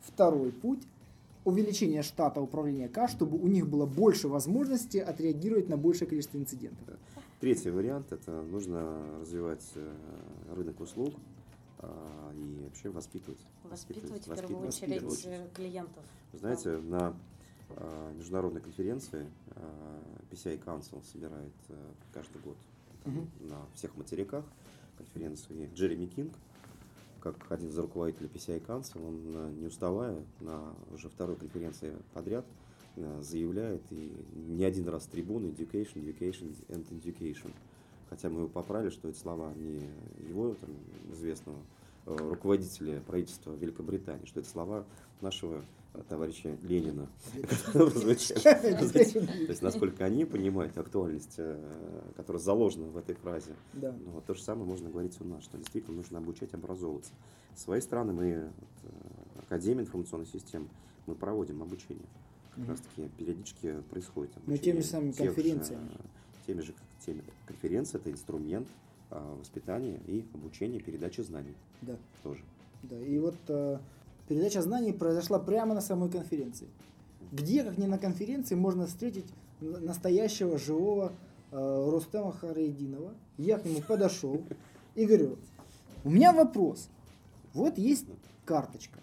Второй 0.00 0.50
путь 0.50 0.82
увеличение 1.44 2.02
штата 2.02 2.40
управления 2.40 2.88
К, 2.88 3.08
чтобы 3.08 3.38
у 3.38 3.46
них 3.46 3.68
было 3.68 3.86
больше 3.86 4.28
возможности 4.28 4.98
отреагировать 4.98 5.68
на 5.68 5.76
большее 5.76 6.08
количество 6.08 6.38
инцидентов. 6.38 6.98
Третий 7.40 7.70
вариант– 7.70 8.06
это 8.12 8.42
нужно 8.42 9.02
развивать 9.20 9.64
э, 9.74 9.94
рынок 10.54 10.78
услуг 10.80 11.14
а, 11.78 12.32
и 12.34 12.62
вообще 12.64 12.90
воспитывать. 12.90 13.40
Воспитывать, 13.64 14.26
в 14.26 14.34
первую 14.34 14.68
очередь, 14.68 15.02
очередь 15.02 15.52
клиентов. 15.54 16.04
знаете, 16.34 16.76
на 16.76 17.16
а, 17.70 18.12
международной 18.12 18.60
конференции 18.60 19.26
а, 19.52 20.02
PCI 20.30 20.62
Council 20.62 21.02
собирает 21.10 21.52
каждый 22.12 22.42
год 22.42 22.58
угу. 23.06 23.26
на 23.40 23.66
всех 23.74 23.96
материках 23.96 24.44
конференцию. 24.98 25.64
И 25.64 25.74
Джереми 25.74 26.06
Кинг, 26.06 26.34
как 27.20 27.36
один 27.50 27.68
из 27.68 27.78
руководителей 27.78 28.28
PCI 28.32 28.64
Council, 28.64 29.06
он 29.06 29.58
не 29.60 29.66
уставая 29.66 30.16
на 30.40 30.74
уже 30.92 31.08
второй 31.08 31.36
конференции 31.36 31.92
подряд– 32.14 32.44
Э, 32.96 33.20
заявляет 33.22 33.82
и 33.90 34.12
не 34.34 34.64
один 34.64 34.88
раз 34.88 35.06
трибуны 35.06 35.46
education, 35.46 36.04
education 36.04 36.54
and 36.68 36.86
education. 36.90 37.52
Хотя 38.08 38.28
мы 38.28 38.40
его 38.40 38.48
поправили, 38.48 38.90
что 38.90 39.08
эти 39.08 39.16
слова 39.16 39.52
не 39.54 39.88
его 40.28 40.54
там, 40.54 40.70
известного 41.12 41.58
э, 42.06 42.16
руководителя 42.16 43.00
правительства 43.06 43.54
Великобритании, 43.54 44.26
что 44.26 44.40
это 44.40 44.48
слова 44.48 44.84
нашего 45.22 45.64
э, 45.94 46.02
товарища 46.08 46.56
Ленина. 46.62 47.08
То 47.72 47.84
есть, 47.84 49.62
насколько 49.62 50.04
они 50.04 50.24
понимают 50.24 50.76
актуальность, 50.78 51.38
которая 52.16 52.42
заложена 52.42 52.86
в 52.86 52.96
этой 52.96 53.14
фразе. 53.14 53.54
Ну, 53.74 54.22
то 54.26 54.34
же 54.34 54.42
самое 54.42 54.66
можно 54.66 54.90
говорить 54.90 55.20
у 55.20 55.24
нас, 55.24 55.44
что 55.44 55.58
действительно 55.58 55.96
нужно 55.96 56.18
обучать, 56.18 56.54
образовываться. 56.54 57.12
С 57.54 57.62
своей 57.64 57.82
стороны, 57.82 58.12
мы, 58.12 58.52
Академия 59.46 59.82
информационной 59.82 60.26
системы, 60.26 60.68
мы 61.06 61.14
проводим 61.14 61.62
обучение 61.62 62.06
как 62.54 62.68
раз 62.68 62.80
таки 62.80 63.08
периодически 63.16 63.80
происходит. 63.90 64.32
Но 64.46 64.56
теми 64.56 64.80
же 64.80 64.86
самыми 64.86 65.12
конференциями. 65.12 65.88
Же, 65.88 65.98
теми 66.46 66.60
же 66.60 66.74
теми. 67.04 67.22
Конференция 67.46 68.00
это 68.00 68.10
инструмент 68.10 68.68
воспитания 69.10 70.00
и 70.06 70.24
обучения, 70.34 70.80
передачи 70.80 71.20
знаний. 71.20 71.54
Да. 71.80 71.96
Тоже. 72.22 72.42
Да, 72.82 72.96
и 72.98 73.18
вот 73.18 73.36
передача 74.30 74.62
знаний 74.62 74.92
произошла 74.92 75.40
прямо 75.40 75.74
на 75.74 75.80
самой 75.80 76.08
конференции. 76.08 76.68
Где, 77.32 77.64
как 77.64 77.78
ни 77.78 77.86
на 77.86 77.98
конференции, 77.98 78.54
можно 78.54 78.86
встретить 78.86 79.24
настоящего 79.60 80.56
живого 80.56 81.12
э, 81.50 81.90
Рустема 81.90 82.30
Харейдинова. 82.30 83.12
Я 83.38 83.58
к 83.58 83.64
нему 83.64 83.80
подошел 83.80 84.40
и 84.94 85.04
говорю, 85.04 85.36
у 86.04 86.10
меня 86.10 86.32
вопрос. 86.32 86.88
Вот 87.54 87.76
есть 87.76 88.06
карточка, 88.44 89.00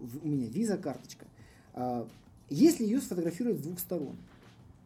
у 0.00 0.26
меня 0.26 0.48
виза-карточка. 0.48 1.26
А, 1.72 2.08
если 2.50 2.82
ее 2.82 3.00
сфотографировать 3.00 3.60
с 3.60 3.62
двух 3.62 3.78
сторон, 3.78 4.16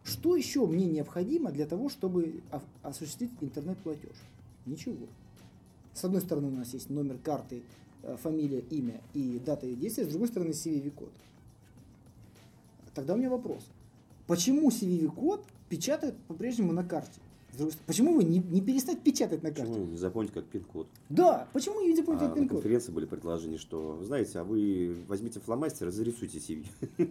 что 0.05 0.37
еще 0.37 0.67
мне 0.67 0.85
необходимо 0.85 1.53
для 1.53 1.65
того, 1.65 1.89
чтобы 1.89 2.43
осуществить 2.83 3.31
интернет-платеж? 3.41 4.17
Ничего. 4.67 5.07
С 5.95 6.05
одной 6.05 6.21
стороны 6.21 6.49
у 6.49 6.57
нас 6.57 6.75
есть 6.75 6.91
номер 6.91 7.17
карты, 7.17 7.63
фамилия, 8.23 8.61
имя 8.71 9.01
и 9.15 9.41
дата 9.45 9.67
ее 9.67 9.77
действия, 9.77 10.05
с 10.05 10.09
другой 10.09 10.29
стороны 10.29 10.51
CVV-код. 10.51 11.11
Тогда 12.95 13.15
у 13.15 13.17
меня 13.17 13.31
вопрос. 13.31 13.67
Почему 14.27 14.71
CVV-код 14.71 15.45
печатают 15.69 16.17
по-прежнему 16.29 16.73
на 16.73 16.85
карте? 16.85 17.21
Почему 17.87 18.15
вы 18.15 18.25
не, 18.25 18.39
не 18.39 18.61
перестать 18.61 19.01
печатать 19.01 19.43
на 19.43 19.51
карте? 19.51 19.73
Почему 19.73 19.87
не 19.87 19.97
запомнить 19.97 20.33
как 20.33 20.45
пин-код? 20.45 20.87
Да, 21.09 21.49
почему 21.53 21.81
не 21.81 21.95
запомнить 21.95 22.23
а 22.23 22.27
как 22.27 22.35
пин-код? 22.35 22.53
На 22.53 22.63
конференции 22.63 22.93
были 22.93 23.07
предложения, 23.07 23.59
что, 23.59 24.03
знаете, 24.05 24.39
а 24.39 24.45
вы 24.45 24.97
возьмите 25.09 25.41
фломастер 25.41 25.89
и 25.89 25.91
зарисуйте 25.91 26.39
CV. 26.39 26.67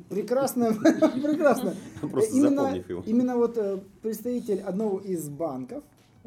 Прекрасно, 0.10 0.73
прекрасно. 0.73 1.75
Просто 2.02 2.36
именно, 2.36 2.75
его. 2.75 3.04
Именно 3.06 3.36
вот 3.36 3.58
э, 3.58 3.80
представитель 4.02 4.62
одного 4.62 4.99
из 4.99 5.30
банков, 5.30 5.84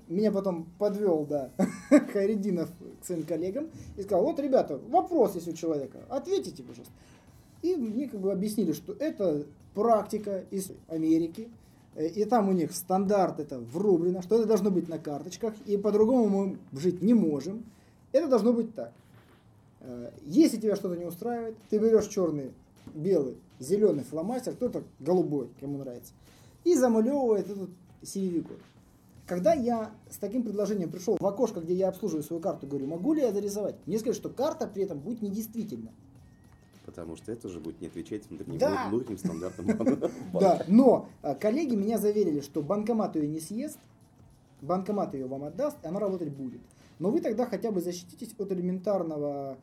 меня 0.08 0.32
потом 0.32 0.66
подвел, 0.78 1.26
да, 1.28 1.50
Хайрединов 2.12 2.70
к 3.00 3.04
своим 3.04 3.24
коллегам 3.24 3.68
и 3.96 4.02
сказал, 4.02 4.24
вот, 4.24 4.38
ребята, 4.40 4.78
вопрос 4.88 5.34
есть 5.34 5.48
у 5.48 5.52
человека, 5.52 5.98
ответите, 6.08 6.62
пожалуйста. 6.62 6.94
И 7.62 7.76
мне 7.76 8.08
как 8.08 8.20
бы 8.20 8.32
объяснили, 8.32 8.72
что 8.72 8.92
это 8.92 9.44
практика 9.74 10.44
из 10.50 10.72
Америки, 10.88 11.48
Э, 11.94 12.06
и 12.06 12.24
там 12.24 12.48
у 12.48 12.52
них 12.52 12.72
стандарт 12.72 13.40
это 13.40 13.58
врублено, 13.58 14.22
что 14.22 14.36
это 14.36 14.46
должно 14.46 14.70
быть 14.70 14.88
на 14.88 14.98
карточках, 14.98 15.54
и 15.66 15.76
по-другому 15.76 16.28
мы 16.28 16.58
жить 16.78 17.02
не 17.02 17.14
можем. 17.14 17.64
Это 18.12 18.28
должно 18.28 18.52
быть 18.52 18.74
так. 18.74 18.92
Э, 19.80 20.10
если 20.24 20.58
тебя 20.58 20.76
что-то 20.76 20.96
не 20.96 21.04
устраивает, 21.04 21.56
ты 21.70 21.78
берешь 21.78 22.06
черный, 22.06 22.52
белый, 22.94 23.36
зеленый 23.58 24.04
фломастер, 24.04 24.54
кто-то 24.54 24.82
голубой, 25.00 25.48
кому 25.60 25.78
нравится, 25.78 26.12
и 26.64 26.74
замалевывает 26.74 27.48
этот 27.48 27.70
CVV-код. 28.02 28.58
Когда 29.32 29.54
я 29.54 29.92
с 30.10 30.18
таким 30.18 30.42
предложением 30.42 30.90
пришел 30.90 31.16
в 31.18 31.26
окошко, 31.26 31.60
где 31.60 31.72
я 31.72 31.88
обслуживаю 31.88 32.22
свою 32.22 32.42
карту, 32.42 32.66
говорю, 32.66 32.86
могу 32.86 33.14
ли 33.14 33.22
я 33.22 33.32
зарисовать? 33.32 33.76
Мне 33.86 33.98
сказали, 33.98 34.14
что 34.14 34.28
карта 34.28 34.66
при 34.66 34.82
этом 34.82 34.98
будет 35.00 35.22
недействительна 35.22 35.90
потому 36.84 37.16
что 37.16 37.32
это 37.32 37.46
уже 37.46 37.58
будет 37.58 37.80
не 37.80 37.86
отвечать 37.86 38.28
внутренним, 38.28 38.58
да. 38.58 38.88
внутренним 38.90 39.16
стандартам 39.16 39.66
Да, 40.34 40.62
но 40.68 41.08
а, 41.22 41.34
коллеги 41.34 41.76
меня 41.76 41.96
заверили, 41.96 42.40
что 42.40 42.60
банкомат 42.60 43.16
ее 43.16 43.26
не 43.26 43.40
съест, 43.40 43.78
банкомат 44.60 45.14
ее 45.14 45.26
вам 45.26 45.44
отдаст, 45.44 45.78
и 45.82 45.86
она 45.86 45.98
работать 45.98 46.28
будет. 46.28 46.60
Но 46.98 47.10
вы 47.10 47.22
тогда 47.22 47.46
хотя 47.46 47.70
бы 47.70 47.80
защититесь 47.80 48.34
от 48.36 48.52
элементарного 48.52 49.56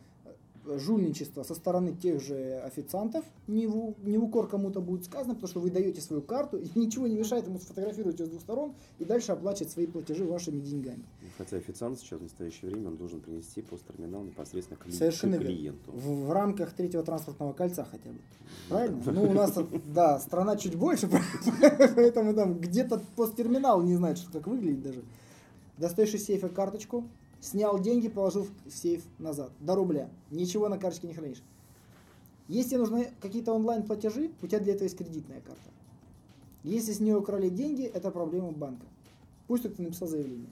жульничество 0.66 1.44
со 1.44 1.56
стороны 1.56 1.94
тех 1.94 2.22
же 2.22 2.60
официантов, 2.66 3.26
не 3.48 3.68
в, 3.68 3.96
не 4.04 4.18
в 4.18 4.24
укор 4.24 4.48
кому-то 4.48 4.82
будет 4.82 5.06
сказано, 5.06 5.36
потому 5.36 5.48
что 5.50 5.60
вы 5.60 5.72
даете 5.72 6.02
свою 6.02 6.22
карту, 6.22 6.58
и 6.58 6.68
ничего 6.76 7.08
не 7.08 7.16
мешает 7.16 7.48
ему 7.48 7.60
сфотографировать 7.60 8.20
ее 8.20 8.26
с 8.26 8.30
двух 8.30 8.42
сторон 8.42 8.74
и 9.00 9.06
дальше 9.06 9.32
оплачивать 9.32 9.72
свои 9.72 9.88
платежи 9.88 10.26
вашими 10.26 10.60
деньгами. 10.60 11.04
Хотя 11.38 11.58
официант 11.58 12.00
сейчас 12.00 12.20
в 12.20 12.24
настоящее 12.24 12.72
время 12.72 12.90
он 12.90 12.98
должен 12.98 13.20
принести 13.22 13.62
посттерминал 13.62 14.24
непосредственно 14.24 14.80
к, 14.80 14.92
Совершенно 14.92 15.38
к 15.38 15.42
клиенту. 15.42 15.92
В, 15.92 16.28
в 16.28 16.32
рамках 16.32 16.74
третьего 16.74 17.04
транспортного 17.04 17.54
кольца 17.54 17.86
хотя 17.90 18.10
бы. 18.10 18.20
Правильно? 18.68 19.02
Ну, 19.12 19.30
у 19.30 19.34
нас, 19.34 19.58
да, 19.94 20.20
страна 20.20 20.58
чуть 20.58 20.76
больше, 20.76 21.10
поэтому 21.96 22.34
там 22.34 22.60
где-то 22.60 23.02
посттерминал 23.16 23.82
не 23.82 23.96
знает, 23.96 24.18
что 24.18 24.32
как 24.32 24.48
выглядит 24.48 24.82
даже. 24.82 25.04
Достаешь 25.78 26.14
из 26.14 26.26
сейфа 26.26 26.50
карточку, 26.50 27.06
Снял 27.42 27.80
деньги, 27.80 28.10
положил 28.10 28.48
в 28.66 28.72
сейф 28.72 29.04
назад. 29.18 29.52
До 29.60 29.76
рубля. 29.76 30.10
Ничего 30.30 30.68
на 30.68 30.78
карточке 30.78 31.08
не 31.08 31.14
хранишь. 31.14 31.42
Если 32.48 32.76
нужны 32.76 33.12
какие-то 33.22 33.54
онлайн-платежи, 33.54 34.32
у 34.42 34.48
тебя 34.48 34.60
для 34.60 34.74
этого 34.74 34.86
есть 34.86 34.98
кредитная 34.98 35.42
карта. 35.42 35.70
Если 36.64 36.92
с 36.92 37.00
нее 37.00 37.16
украли 37.16 37.50
деньги, 37.50 37.84
это 37.84 38.12
проблема 38.12 38.52
банка. 38.52 38.86
Пусть 39.48 39.64
ты 39.64 39.82
написал 39.82 40.08
заявление. 40.08 40.50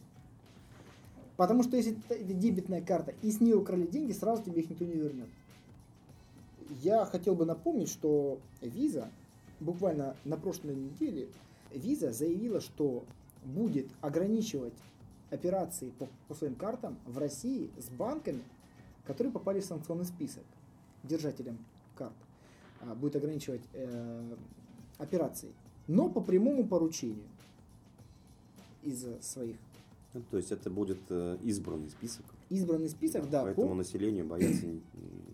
Потому 1.35 1.63
что 1.63 1.75
если 1.75 1.97
это 2.09 2.33
дебетная 2.33 2.81
карта 2.81 3.13
и 3.21 3.31
с 3.31 3.41
нее 3.41 3.55
украли 3.55 3.85
деньги, 3.85 4.11
сразу 4.11 4.43
тебе 4.43 4.61
их 4.61 4.69
никто 4.69 4.85
не 4.85 4.93
вернет. 4.93 5.29
Я 6.81 7.05
хотел 7.05 7.35
бы 7.35 7.45
напомнить, 7.45 7.89
что 7.89 8.39
Visa 8.61 9.07
буквально 9.59 10.15
на 10.25 10.37
прошлой 10.37 10.75
неделе 10.75 11.27
Visa 11.71 12.11
заявила, 12.11 12.61
что 12.61 13.05
будет 13.45 13.87
ограничивать 14.01 14.73
операции 15.29 15.91
по, 15.91 16.07
по 16.27 16.33
своим 16.33 16.55
картам 16.55 16.97
в 17.05 17.17
России 17.17 17.69
с 17.77 17.89
банками, 17.89 18.41
которые 19.05 19.31
попали 19.31 19.59
в 19.59 19.65
санкционный 19.65 20.05
список 20.05 20.43
держателям 21.03 21.57
карт. 21.95 22.13
А, 22.81 22.93
будет 22.93 23.15
ограничивать 23.15 23.61
э, 23.73 24.35
операции, 24.97 25.49
но 25.87 26.09
по 26.09 26.21
прямому 26.21 26.67
поручению 26.67 27.25
из 28.83 29.05
своих. 29.21 29.55
Ну, 30.13 30.21
то 30.29 30.37
есть 30.37 30.51
это 30.51 30.69
будет 30.69 30.99
э, 31.09 31.37
избранный 31.43 31.89
список. 31.89 32.25
Избранный 32.49 32.89
список, 32.89 33.29
да. 33.29 33.43
Поэтому 33.43 33.69
по... 33.69 33.75
населению 33.75 34.25
бояться, 34.25 34.65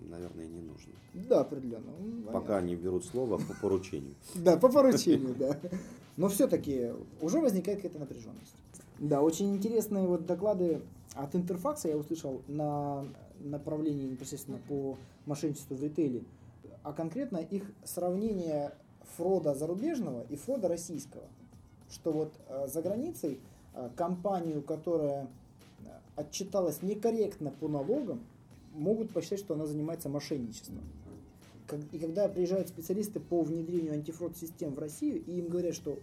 наверное, 0.09 0.47
не 0.47 0.61
нужно. 0.61 0.93
Да, 1.13 1.41
определенно. 1.41 1.91
Пока 2.31 2.57
они 2.57 2.75
берут 2.75 3.05
слово 3.05 3.37
по 3.37 3.53
поручению. 3.61 4.15
Да, 4.35 4.57
по 4.57 4.69
поручению, 4.69 5.35
да. 5.35 5.59
Но 6.17 6.29
все-таки 6.29 6.91
уже 7.21 7.39
возникает 7.39 7.79
какая-то 7.79 7.99
напряженность. 7.99 8.55
Да, 9.03 9.21
очень 9.21 9.53
интересные 9.53 10.07
вот 10.07 10.25
доклады 10.25 10.81
от 11.13 11.35
Интерфакса 11.35 11.89
я 11.89 11.97
услышал 11.97 12.41
на 12.47 13.03
направлении 13.41 14.07
непосредственно 14.07 14.59
по 14.69 14.97
мошенничеству 15.25 15.75
в 15.75 15.83
ритейле, 15.83 16.23
а 16.83 16.93
конкретно 16.93 17.39
их 17.39 17.69
сравнение 17.83 18.73
фрода 19.17 19.55
зарубежного 19.55 20.25
и 20.29 20.37
фрода 20.37 20.69
российского. 20.69 21.25
Что 21.89 22.13
вот 22.13 22.33
э, 22.47 22.69
за 22.69 22.81
границей 22.81 23.41
э, 23.73 23.89
компанию, 23.97 24.61
которая 24.61 25.23
э, 25.25 25.89
отчиталась 26.15 26.81
некорректно 26.81 27.51
по 27.51 27.67
налогам, 27.67 28.21
могут 28.73 29.11
посчитать, 29.11 29.39
что 29.39 29.55
она 29.55 29.65
занимается 29.65 30.07
мошенничеством. 30.07 30.79
И 31.91 31.99
когда 31.99 32.29
приезжают 32.29 32.69
специалисты 32.69 33.19
по 33.19 33.41
внедрению 33.41 33.95
антифрод-систем 33.95 34.73
в 34.73 34.79
Россию, 34.79 35.21
и 35.25 35.39
им 35.39 35.49
говорят, 35.49 35.75
что 35.75 35.99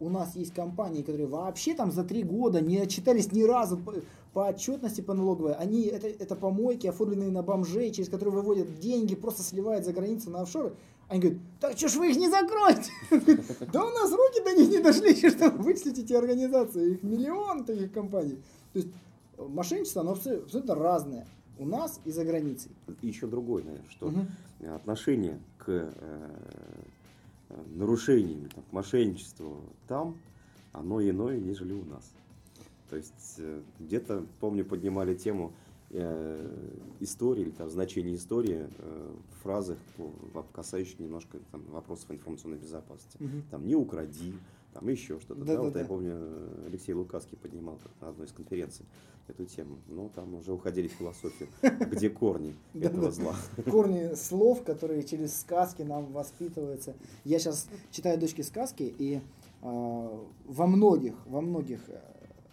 у 0.00 0.10
нас 0.10 0.36
есть 0.36 0.52
компании, 0.52 1.02
которые 1.02 1.26
вообще 1.26 1.74
там 1.74 1.90
за 1.90 2.04
три 2.04 2.22
года 2.22 2.60
не 2.60 2.78
отчитались 2.78 3.32
ни 3.32 3.42
разу 3.42 3.78
по, 3.78 3.94
по 4.34 4.48
отчетности 4.48 5.00
по 5.00 5.14
налоговой. 5.14 5.54
Они, 5.54 5.84
это, 5.84 6.06
это 6.06 6.36
помойки, 6.36 6.86
оформленные 6.86 7.30
на 7.30 7.42
бомжей, 7.42 7.90
через 7.90 8.10
которые 8.10 8.34
выводят 8.34 8.78
деньги, 8.78 9.14
просто 9.14 9.42
сливают 9.42 9.86
за 9.86 9.92
границу 9.92 10.30
на 10.30 10.42
офшоры. 10.42 10.74
Они 11.08 11.20
говорят, 11.20 11.40
так 11.60 11.76
что 11.76 11.88
ж 11.88 11.96
вы 11.96 12.10
их 12.10 12.16
не 12.16 12.28
закроете? 12.28 12.90
Да 13.72 13.84
у 13.84 13.90
нас 13.90 14.12
руки 14.12 14.44
до 14.44 14.54
них 14.54 14.70
не 14.70 14.78
дошли, 14.78 15.14
чтобы 15.30 15.62
вычислить 15.62 15.98
эти 15.98 16.12
организации. 16.12 16.92
Их 16.92 17.02
миллион 17.02 17.64
таких 17.64 17.92
компаний. 17.92 18.38
То 18.72 18.78
есть 18.78 18.88
мошенничество, 19.38 20.02
оно 20.02 20.12
абсолютно 20.12 20.74
разное. 20.74 21.26
У 21.58 21.66
нас 21.66 22.00
и 22.04 22.12
за 22.12 22.24
границей. 22.24 22.70
И 23.02 23.08
еще 23.08 23.26
другое, 23.26 23.64
наверное, 23.64 23.90
что 23.90 24.12
отношение 24.74 25.40
к 25.58 25.92
э, 27.50 27.62
нарушениям, 27.74 28.48
к 28.48 28.72
мошенничеству 28.72 29.62
там, 29.86 30.16
оно 30.72 31.02
иное, 31.02 31.38
нежели 31.38 31.72
у 31.72 31.84
нас. 31.84 32.10
То 32.88 32.96
есть 32.96 33.34
э, 33.38 33.62
где-то, 33.78 34.26
помню, 34.40 34.64
поднимали 34.64 35.14
тему 35.14 35.52
истории 37.00 37.42
или 37.42 37.50
там 37.50 37.68
значение 37.68 38.14
истории 38.14 38.68
э, 38.78 39.12
в 39.30 39.42
фразах, 39.42 39.78
касающихся 40.52 41.02
немножко 41.02 41.38
там, 41.50 41.62
вопросов 41.64 42.10
информационной 42.10 42.58
безопасности. 42.58 43.16
Угу. 43.20 43.42
Там 43.50 43.66
не 43.66 43.74
укради, 43.74 44.34
там 44.72 44.88
еще 44.88 45.18
что-то. 45.18 45.44
Да, 45.44 45.56
да, 45.56 45.62
вот 45.62 45.72
да. 45.72 45.80
я 45.80 45.86
помню, 45.86 46.16
Алексей 46.66 46.92
Лукаский 46.92 47.36
поднимал 47.36 47.80
на 48.00 48.08
одной 48.08 48.26
из 48.26 48.32
конференций 48.32 48.86
эту 49.26 49.46
тему. 49.46 49.78
Но 49.88 50.08
там 50.10 50.34
уже 50.34 50.52
уходили 50.52 50.86
в 50.86 50.92
философию, 50.92 51.48
где 51.62 52.08
корни 52.08 52.54
этого 52.74 53.10
зла. 53.10 53.34
Корни 53.68 54.14
слов, 54.14 54.62
которые 54.62 55.02
через 55.02 55.40
сказки 55.40 55.82
нам 55.82 56.12
воспитываются. 56.12 56.94
Я 57.24 57.40
сейчас 57.40 57.68
читаю 57.90 58.18
дочки 58.18 58.42
сказки, 58.42 58.94
и 58.96 59.20
а, 59.62 60.24
во 60.46 60.66
многих, 60.66 61.14
во 61.26 61.40
многих 61.40 61.80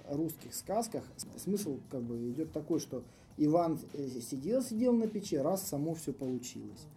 русских 0.09 0.53
сказках 0.55 1.03
смысл 1.35 1.79
как 1.91 2.01
бы 2.01 2.29
идет 2.31 2.51
такой, 2.51 2.79
что 2.79 3.03
Иван 3.37 3.79
э, 3.93 4.07
сидел, 4.21 4.61
сидел 4.61 4.93
на 4.93 5.07
печи, 5.07 5.37
раз 5.37 5.67
само 5.67 5.93
все 5.93 6.11
получилось. 6.13 6.87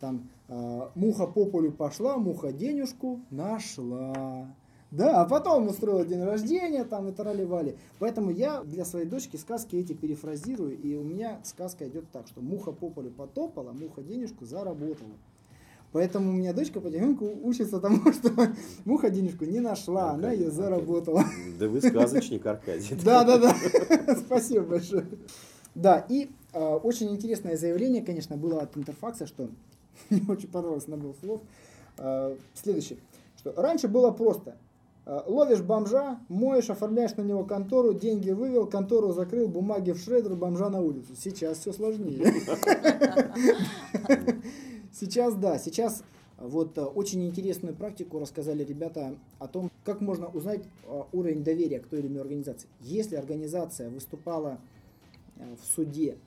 Там 0.00 0.28
э, 0.48 0.88
муха 0.94 1.26
по 1.26 1.46
полю 1.46 1.72
пошла, 1.72 2.16
муха 2.16 2.52
денежку 2.52 3.20
нашла. 3.30 4.54
Да, 4.90 5.22
а 5.22 5.24
потом 5.24 5.68
устроил 5.68 6.04
день 6.04 6.24
рождения, 6.24 6.84
там 6.84 7.08
и 7.08 7.12
тараливали. 7.12 7.76
Поэтому 8.00 8.30
я 8.30 8.62
для 8.64 8.84
своей 8.84 9.06
дочки 9.06 9.36
сказки 9.36 9.76
эти 9.76 9.92
перефразирую, 9.92 10.76
и 10.76 10.96
у 10.96 11.04
меня 11.04 11.40
сказка 11.44 11.88
идет 11.88 12.10
так, 12.10 12.26
что 12.26 12.40
муха 12.40 12.72
по 12.72 12.90
полю 12.90 13.10
потопала, 13.10 13.72
муха 13.72 14.02
денежку 14.02 14.46
заработала. 14.46 15.12
Поэтому 15.92 16.30
у 16.30 16.32
меня 16.32 16.52
дочка 16.52 16.80
потихоньку 16.80 17.26
учится 17.42 17.80
тому, 17.80 18.12
что 18.12 18.32
муха 18.84 19.10
денежку 19.10 19.44
не 19.44 19.60
нашла, 19.60 20.10
Аркадий, 20.10 20.28
она 20.28 20.32
ее 20.32 20.50
заработала. 20.50 21.24
Да 21.58 21.68
вы 21.68 21.80
сказочник, 21.80 22.46
Аркадий. 22.46 22.96
Да, 23.04 23.24
да, 23.24 23.38
да. 23.38 24.16
Спасибо 24.26 24.64
большое. 24.64 25.06
Да, 25.74 26.04
и 26.08 26.30
э, 26.52 26.60
очень 26.60 27.10
интересное 27.10 27.56
заявление, 27.56 28.02
конечно, 28.02 28.36
было 28.36 28.62
от 28.62 28.76
Интерфакса, 28.76 29.26
что 29.26 29.50
мне 30.10 30.22
очень 30.28 30.48
понравилось 30.48 30.88
набор 30.88 31.14
слов. 31.22 31.42
Э, 31.98 32.36
следующее, 32.54 32.98
что 33.36 33.52
раньше 33.56 33.88
было 33.88 34.10
просто. 34.10 34.56
Э, 35.06 35.22
ловишь 35.26 35.62
бомжа, 35.62 36.18
моешь, 36.28 36.70
оформляешь 36.70 37.14
на 37.16 37.22
него 37.22 37.44
контору, 37.44 37.94
деньги 37.94 38.30
вывел, 38.30 38.66
контору 38.66 39.12
закрыл, 39.12 39.48
бумаги 39.48 39.92
в 39.92 39.98
шредер, 39.98 40.34
бомжа 40.34 40.68
на 40.70 40.80
улицу. 40.80 41.14
Сейчас 41.16 41.58
все 41.58 41.72
сложнее. 41.72 42.32
Сейчас 44.92 45.34
да, 45.34 45.56
сейчас 45.56 46.02
вот 46.36 46.76
очень 46.76 47.24
интересную 47.24 47.76
практику 47.76 48.18
рассказали 48.18 48.64
ребята 48.64 49.14
о 49.38 49.46
том, 49.46 49.70
как 49.84 50.00
можно 50.00 50.26
узнать 50.26 50.62
уровень 51.12 51.44
доверия 51.44 51.78
к 51.78 51.86
той 51.86 52.00
или 52.00 52.08
иной 52.08 52.22
организации. 52.22 52.68
Если 52.80 53.14
организация 53.14 53.88
выступала 53.88 54.58
в 55.60 55.74
суде 55.74 56.18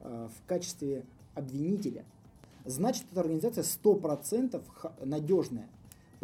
в 0.00 0.46
качестве 0.46 1.04
обвинителя, 1.34 2.04
значит 2.64 3.04
эта 3.10 3.20
организация 3.20 3.64
100% 3.64 4.62
надежная. 5.04 5.68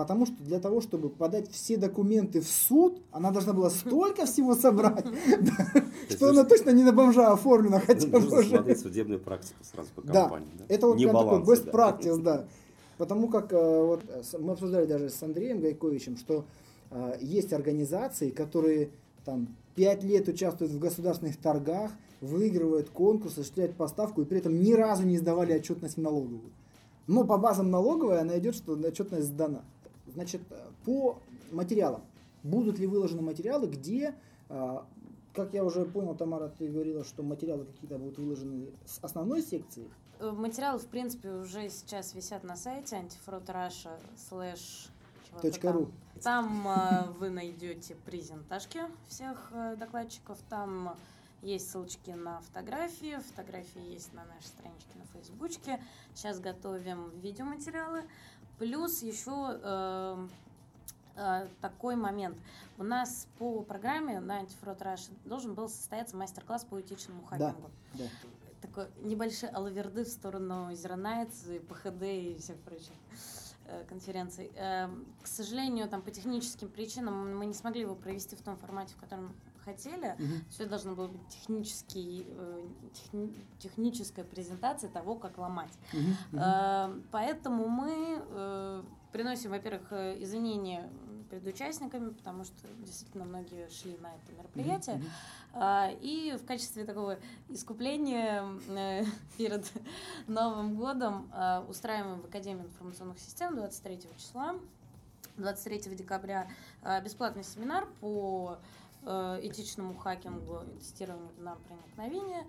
Потому 0.00 0.24
что 0.24 0.34
для 0.42 0.60
того, 0.60 0.80
чтобы 0.80 1.10
подать 1.10 1.50
все 1.50 1.76
документы 1.76 2.40
в 2.40 2.48
суд, 2.48 3.02
она 3.12 3.30
должна 3.30 3.52
была 3.52 3.68
столько 3.68 4.24
всего 4.24 4.54
собрать, 4.54 5.04
что 6.08 6.30
она 6.30 6.44
точно 6.44 6.70
не 6.70 6.84
на 6.84 6.92
бомжа 6.92 7.32
оформлена 7.32 7.80
хотя 7.80 8.08
бы 8.08 8.18
уже. 8.18 8.48
смотреть 8.48 8.80
судебную 8.80 9.20
практику 9.20 9.62
сразу 9.62 9.90
по 9.94 10.00
компании. 10.00 10.48
Это 10.68 10.86
вот 10.86 10.96
прям 10.96 11.12
такой 11.12 11.40
best 11.40 11.70
practice, 11.70 12.18
да. 12.22 12.46
Потому 12.96 13.28
как 13.28 13.52
э, 13.52 13.56
вот, 13.56 14.02
мы 14.38 14.52
обсуждали 14.52 14.86
даже 14.86 15.10
с 15.10 15.22
Андреем 15.22 15.60
Гайковичем, 15.60 16.16
что 16.16 16.46
э, 16.90 17.18
есть 17.20 17.52
организации, 17.52 18.30
которые 18.30 18.90
там 19.30 19.46
пять 19.76 20.02
лет 20.02 20.26
участвуют 20.26 20.72
в 20.72 20.78
государственных 20.80 21.36
торгах, 21.36 21.92
выигрывают 22.20 22.90
конкурсы, 22.90 23.34
осуществляют 23.34 23.76
поставку 23.76 24.22
и 24.22 24.24
при 24.24 24.38
этом 24.38 24.60
ни 24.60 24.72
разу 24.72 25.04
не 25.04 25.18
сдавали 25.18 25.52
отчетность 25.52 25.96
в 25.96 26.00
налоговую. 26.00 26.50
Но 27.06 27.24
по 27.24 27.38
базам 27.38 27.70
налоговой 27.70 28.20
она 28.20 28.38
идет, 28.38 28.56
что 28.56 28.72
отчетность 28.72 29.28
сдана. 29.28 29.62
Значит, 30.12 30.42
по 30.84 31.18
материалам. 31.52 32.02
Будут 32.42 32.80
ли 32.80 32.88
выложены 32.88 33.22
материалы, 33.22 33.68
где, 33.68 34.14
а, 34.48 34.84
как 35.32 35.54
я 35.54 35.64
уже 35.64 35.84
понял, 35.84 36.16
Тамара, 36.16 36.48
ты 36.48 36.68
говорила, 36.68 37.04
что 37.04 37.22
материалы 37.22 37.66
какие-то 37.66 37.98
будут 37.98 38.18
выложены 38.18 38.66
с 38.84 38.98
основной 39.02 39.42
секции? 39.42 39.84
Э, 40.18 40.32
материалы, 40.32 40.80
в 40.80 40.86
принципе, 40.86 41.30
уже 41.30 41.68
сейчас 41.68 42.14
висят 42.14 42.42
на 42.42 42.56
сайте 42.56 42.96
антифрод.раша 42.96 43.90
слэш 45.38 45.62
.ру. 45.62 45.90
Там 46.22 46.68
э, 46.68 47.10
вы 47.18 47.30
найдете 47.30 47.94
презентажки 47.94 48.80
всех 49.08 49.50
э, 49.52 49.76
докладчиков, 49.76 50.38
там 50.48 50.94
есть 51.42 51.70
ссылочки 51.70 52.10
на 52.10 52.40
фотографии, 52.40 53.18
фотографии 53.30 53.92
есть 53.92 54.12
на 54.12 54.24
нашей 54.24 54.46
страничке 54.46 54.90
на 54.96 55.04
Фейсбучке. 55.06 55.80
Сейчас 56.14 56.38
готовим 56.40 57.10
видеоматериалы. 57.20 58.02
Плюс 58.58 59.02
еще 59.02 59.58
э, 59.62 60.28
э, 61.16 61.48
такой 61.62 61.96
момент. 61.96 62.36
У 62.76 62.82
нас 62.82 63.26
по 63.38 63.62
программе 63.62 64.20
на 64.20 64.40
Антифрод 64.40 64.82
Rush 64.82 65.10
должен 65.24 65.54
был 65.54 65.70
состояться 65.70 66.16
мастер-класс 66.16 66.64
по 66.64 66.78
этичному 66.78 67.24
хакингу. 67.24 67.70
Да, 67.94 68.04
да. 68.04 68.04
Такой 68.60 68.88
небольшой 69.02 69.48
алаверды 69.48 70.04
в 70.04 70.08
сторону 70.08 70.74
Зеронайтс 70.74 71.46
и 71.48 71.58
ПХД 71.60 72.02
и 72.02 72.36
всех 72.38 72.58
прочих 72.58 72.92
конференций. 73.88 74.50
Э, 74.56 74.88
к 75.22 75.26
сожалению, 75.26 75.88
там 75.88 76.02
по 76.02 76.10
техническим 76.10 76.68
причинам 76.68 77.36
мы 77.36 77.46
не 77.46 77.54
смогли 77.54 77.82
его 77.82 77.94
провести 77.94 78.36
в 78.36 78.42
том 78.42 78.56
формате, 78.56 78.94
в 78.96 79.00
котором 79.00 79.34
хотели. 79.64 80.14
Угу. 80.18 80.44
Все 80.50 80.66
должно 80.66 80.94
было 80.94 81.08
быть 81.08 81.26
технический, 81.28 82.26
э, 82.28 82.66
техни, 82.92 83.34
техническая 83.58 84.24
презентация 84.24 84.90
того, 84.90 85.14
как 85.16 85.38
ломать. 85.38 85.72
Угу. 85.92 86.40
Э, 86.40 87.00
поэтому 87.10 87.68
мы 87.68 88.22
э, 88.22 88.82
приносим, 89.12 89.50
во-первых, 89.50 89.92
извинения 90.22 90.88
перед 91.30 91.46
участниками, 91.46 92.10
потому 92.10 92.44
что 92.44 92.68
действительно 92.78 93.24
многие 93.24 93.68
шли 93.70 93.96
на 93.98 94.08
это 94.14 94.32
мероприятие. 94.36 95.02
Mm-hmm. 95.54 95.98
И 96.02 96.36
в 96.36 96.44
качестве 96.44 96.84
такого 96.84 97.18
искупления 97.48 98.44
перед 99.38 99.70
Новым 100.26 100.76
годом 100.76 101.30
устраиваем 101.68 102.20
в 102.20 102.26
Академии 102.26 102.64
информационных 102.64 103.18
систем 103.18 103.56
23 103.56 104.00
числа, 104.18 104.54
23 105.36 105.96
декабря 105.96 106.48
бесплатный 107.02 107.44
семинар 107.44 107.86
по 108.00 108.58
Э, 109.02 109.40
этичному 109.42 109.94
хакингу 109.94 110.60
и 110.74 110.78
тестированию 110.78 111.30
на 111.38 111.54
проникновение. 111.54 112.46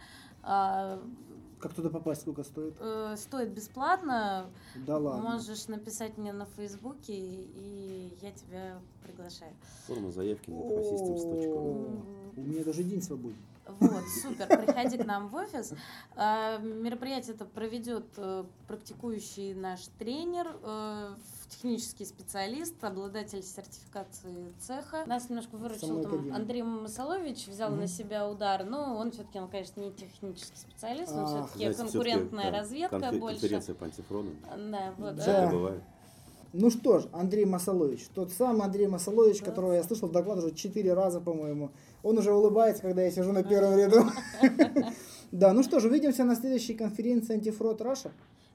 Как 1.61 1.73
туда 1.73 1.89
попасть, 1.89 2.21
сколько 2.21 2.43
стоит? 2.43 2.73
Э, 2.79 3.15
стоит 3.17 3.49
бесплатно. 3.49 4.47
Да 4.75 4.97
ладно. 4.97 5.29
Можешь 5.31 5.67
написать 5.67 6.17
мне 6.17 6.33
на 6.33 6.45
Фейсбуке, 6.57 7.13
и 7.13 8.17
я 8.21 8.31
тебя 8.31 8.79
приглашаю. 9.03 9.53
Форма 9.85 10.11
заявки 10.11 10.49
на 10.49 10.55
infosystems.ru. 10.55 12.33
У 12.35 12.41
меня 12.41 12.63
даже 12.63 12.83
день 12.83 13.01
свободен. 13.01 13.37
Вот, 13.79 14.03
супер, 14.21 14.47
приходи 14.47 14.97
к 14.97 15.05
нам 15.05 15.29
в 15.29 15.35
офис. 15.35 15.73
А, 16.15 16.57
мероприятие 16.57 17.35
это 17.35 17.45
проведет 17.45 18.05
э, 18.17 18.43
практикующий 18.67 19.53
наш 19.53 19.81
тренер, 19.99 20.47
э, 20.63 21.13
технический 21.51 22.05
специалист, 22.05 22.81
обладатель 22.83 23.43
сертификации 23.43 24.53
цеха. 24.59 25.03
Нас 25.05 25.29
немножко 25.29 25.57
выручил 25.57 26.01
там, 26.01 26.33
Андрей 26.33 26.63
Масолович, 26.63 27.47
взял 27.47 27.71
угу. 27.71 27.81
на 27.81 27.87
себя 27.87 28.27
удар, 28.27 28.63
но 28.63 28.95
он 28.97 29.11
все-таки, 29.11 29.39
он, 29.39 29.49
конечно, 29.49 29.81
не 29.81 29.91
технический 29.91 30.57
специалист, 30.57 31.11
он 31.11 31.27
все-таки 31.27 31.73
конкурентная 31.73 32.51
все 32.51 32.57
разведка 32.59 32.99
конфер- 32.99 33.19
больше. 33.19 33.39
Конференция 33.41 33.75
по 33.75 33.85
антифрону. 33.85 34.31
Да, 34.57 34.93
вот. 34.97 35.15
Да. 35.15 35.49
бывает. 35.51 35.83
Ну 36.53 36.69
что 36.69 36.99
ж, 36.99 37.05
Андрей 37.13 37.45
Масолович, 37.45 38.07
тот 38.13 38.31
самый 38.31 38.63
Андрей 38.63 38.87
Масолович, 38.87 39.39
да. 39.39 39.45
которого 39.45 39.73
я 39.73 39.83
слышал 39.83 40.09
доклад 40.09 40.39
уже 40.39 40.53
четыре 40.53 40.93
раза, 40.93 41.21
по-моему. 41.21 41.71
Он 42.03 42.17
уже 42.17 42.33
улыбается, 42.33 42.81
когда 42.81 43.03
я 43.03 43.11
сижу 43.11 43.31
на 43.31 43.43
первом 43.43 43.77
ряду. 43.77 44.05
Да, 45.31 45.53
ну 45.53 45.63
что 45.63 45.79
ж, 45.79 45.85
увидимся 45.85 46.25
на 46.25 46.35
следующей 46.35 46.73
конференции 46.73 47.35
Антифрод 47.35 47.81
Раша. 47.81 48.11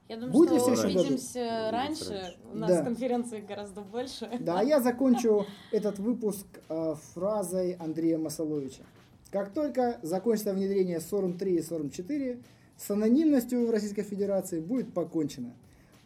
Я 0.09 0.15
думаю, 0.15 0.31
Будет 0.31 0.61
что 0.61 0.71
увидимся 0.71 1.69
раньше. 1.71 2.35
У 2.53 2.57
нас 2.57 2.69
да. 2.69 2.83
конференции 2.83 3.41
гораздо 3.41 3.81
больше. 3.81 4.29
Да, 4.39 4.59
а 4.59 4.63
я 4.63 4.79
закончу 4.79 5.45
этот 5.71 5.99
выпуск 5.99 6.45
э, 6.69 6.95
фразой 7.13 7.73
Андрея 7.73 8.17
Масоловича. 8.17 8.83
Как 9.31 9.53
только 9.53 9.99
закончится 10.03 10.53
внедрение 10.53 10.99
SORM 10.99 11.37
3 11.37 11.55
и 11.55 11.59
SORM 11.59 11.89
4, 11.89 12.41
с 12.77 12.91
анонимностью 12.91 13.67
в 13.67 13.71
Российской 13.71 14.03
Федерации 14.03 14.61
будет 14.61 14.93
покончено. 14.93 15.53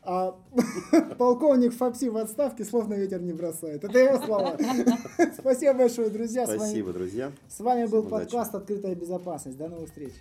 А 0.03 0.35
полковник 1.19 1.73
Фапси 1.73 2.05
в 2.05 2.17
отставке 2.17 2.65
слов 2.65 2.87
на 2.87 2.95
ветер 2.95 3.21
не 3.21 3.33
бросает. 3.33 3.83
Это 3.83 3.99
его 3.99 4.25
слова. 4.25 4.57
Спасибо 5.37 5.75
большое, 5.75 6.09
друзья. 6.09 6.47
Спасибо, 6.47 6.91
друзья. 6.91 7.31
С 7.47 7.59
вами 7.59 7.85
был 7.85 8.01
подкаст 8.01 8.55
«Открытая 8.55 8.95
безопасность». 8.95 9.57
До 9.59 9.67
новых 9.67 9.89
встреч. 9.89 10.13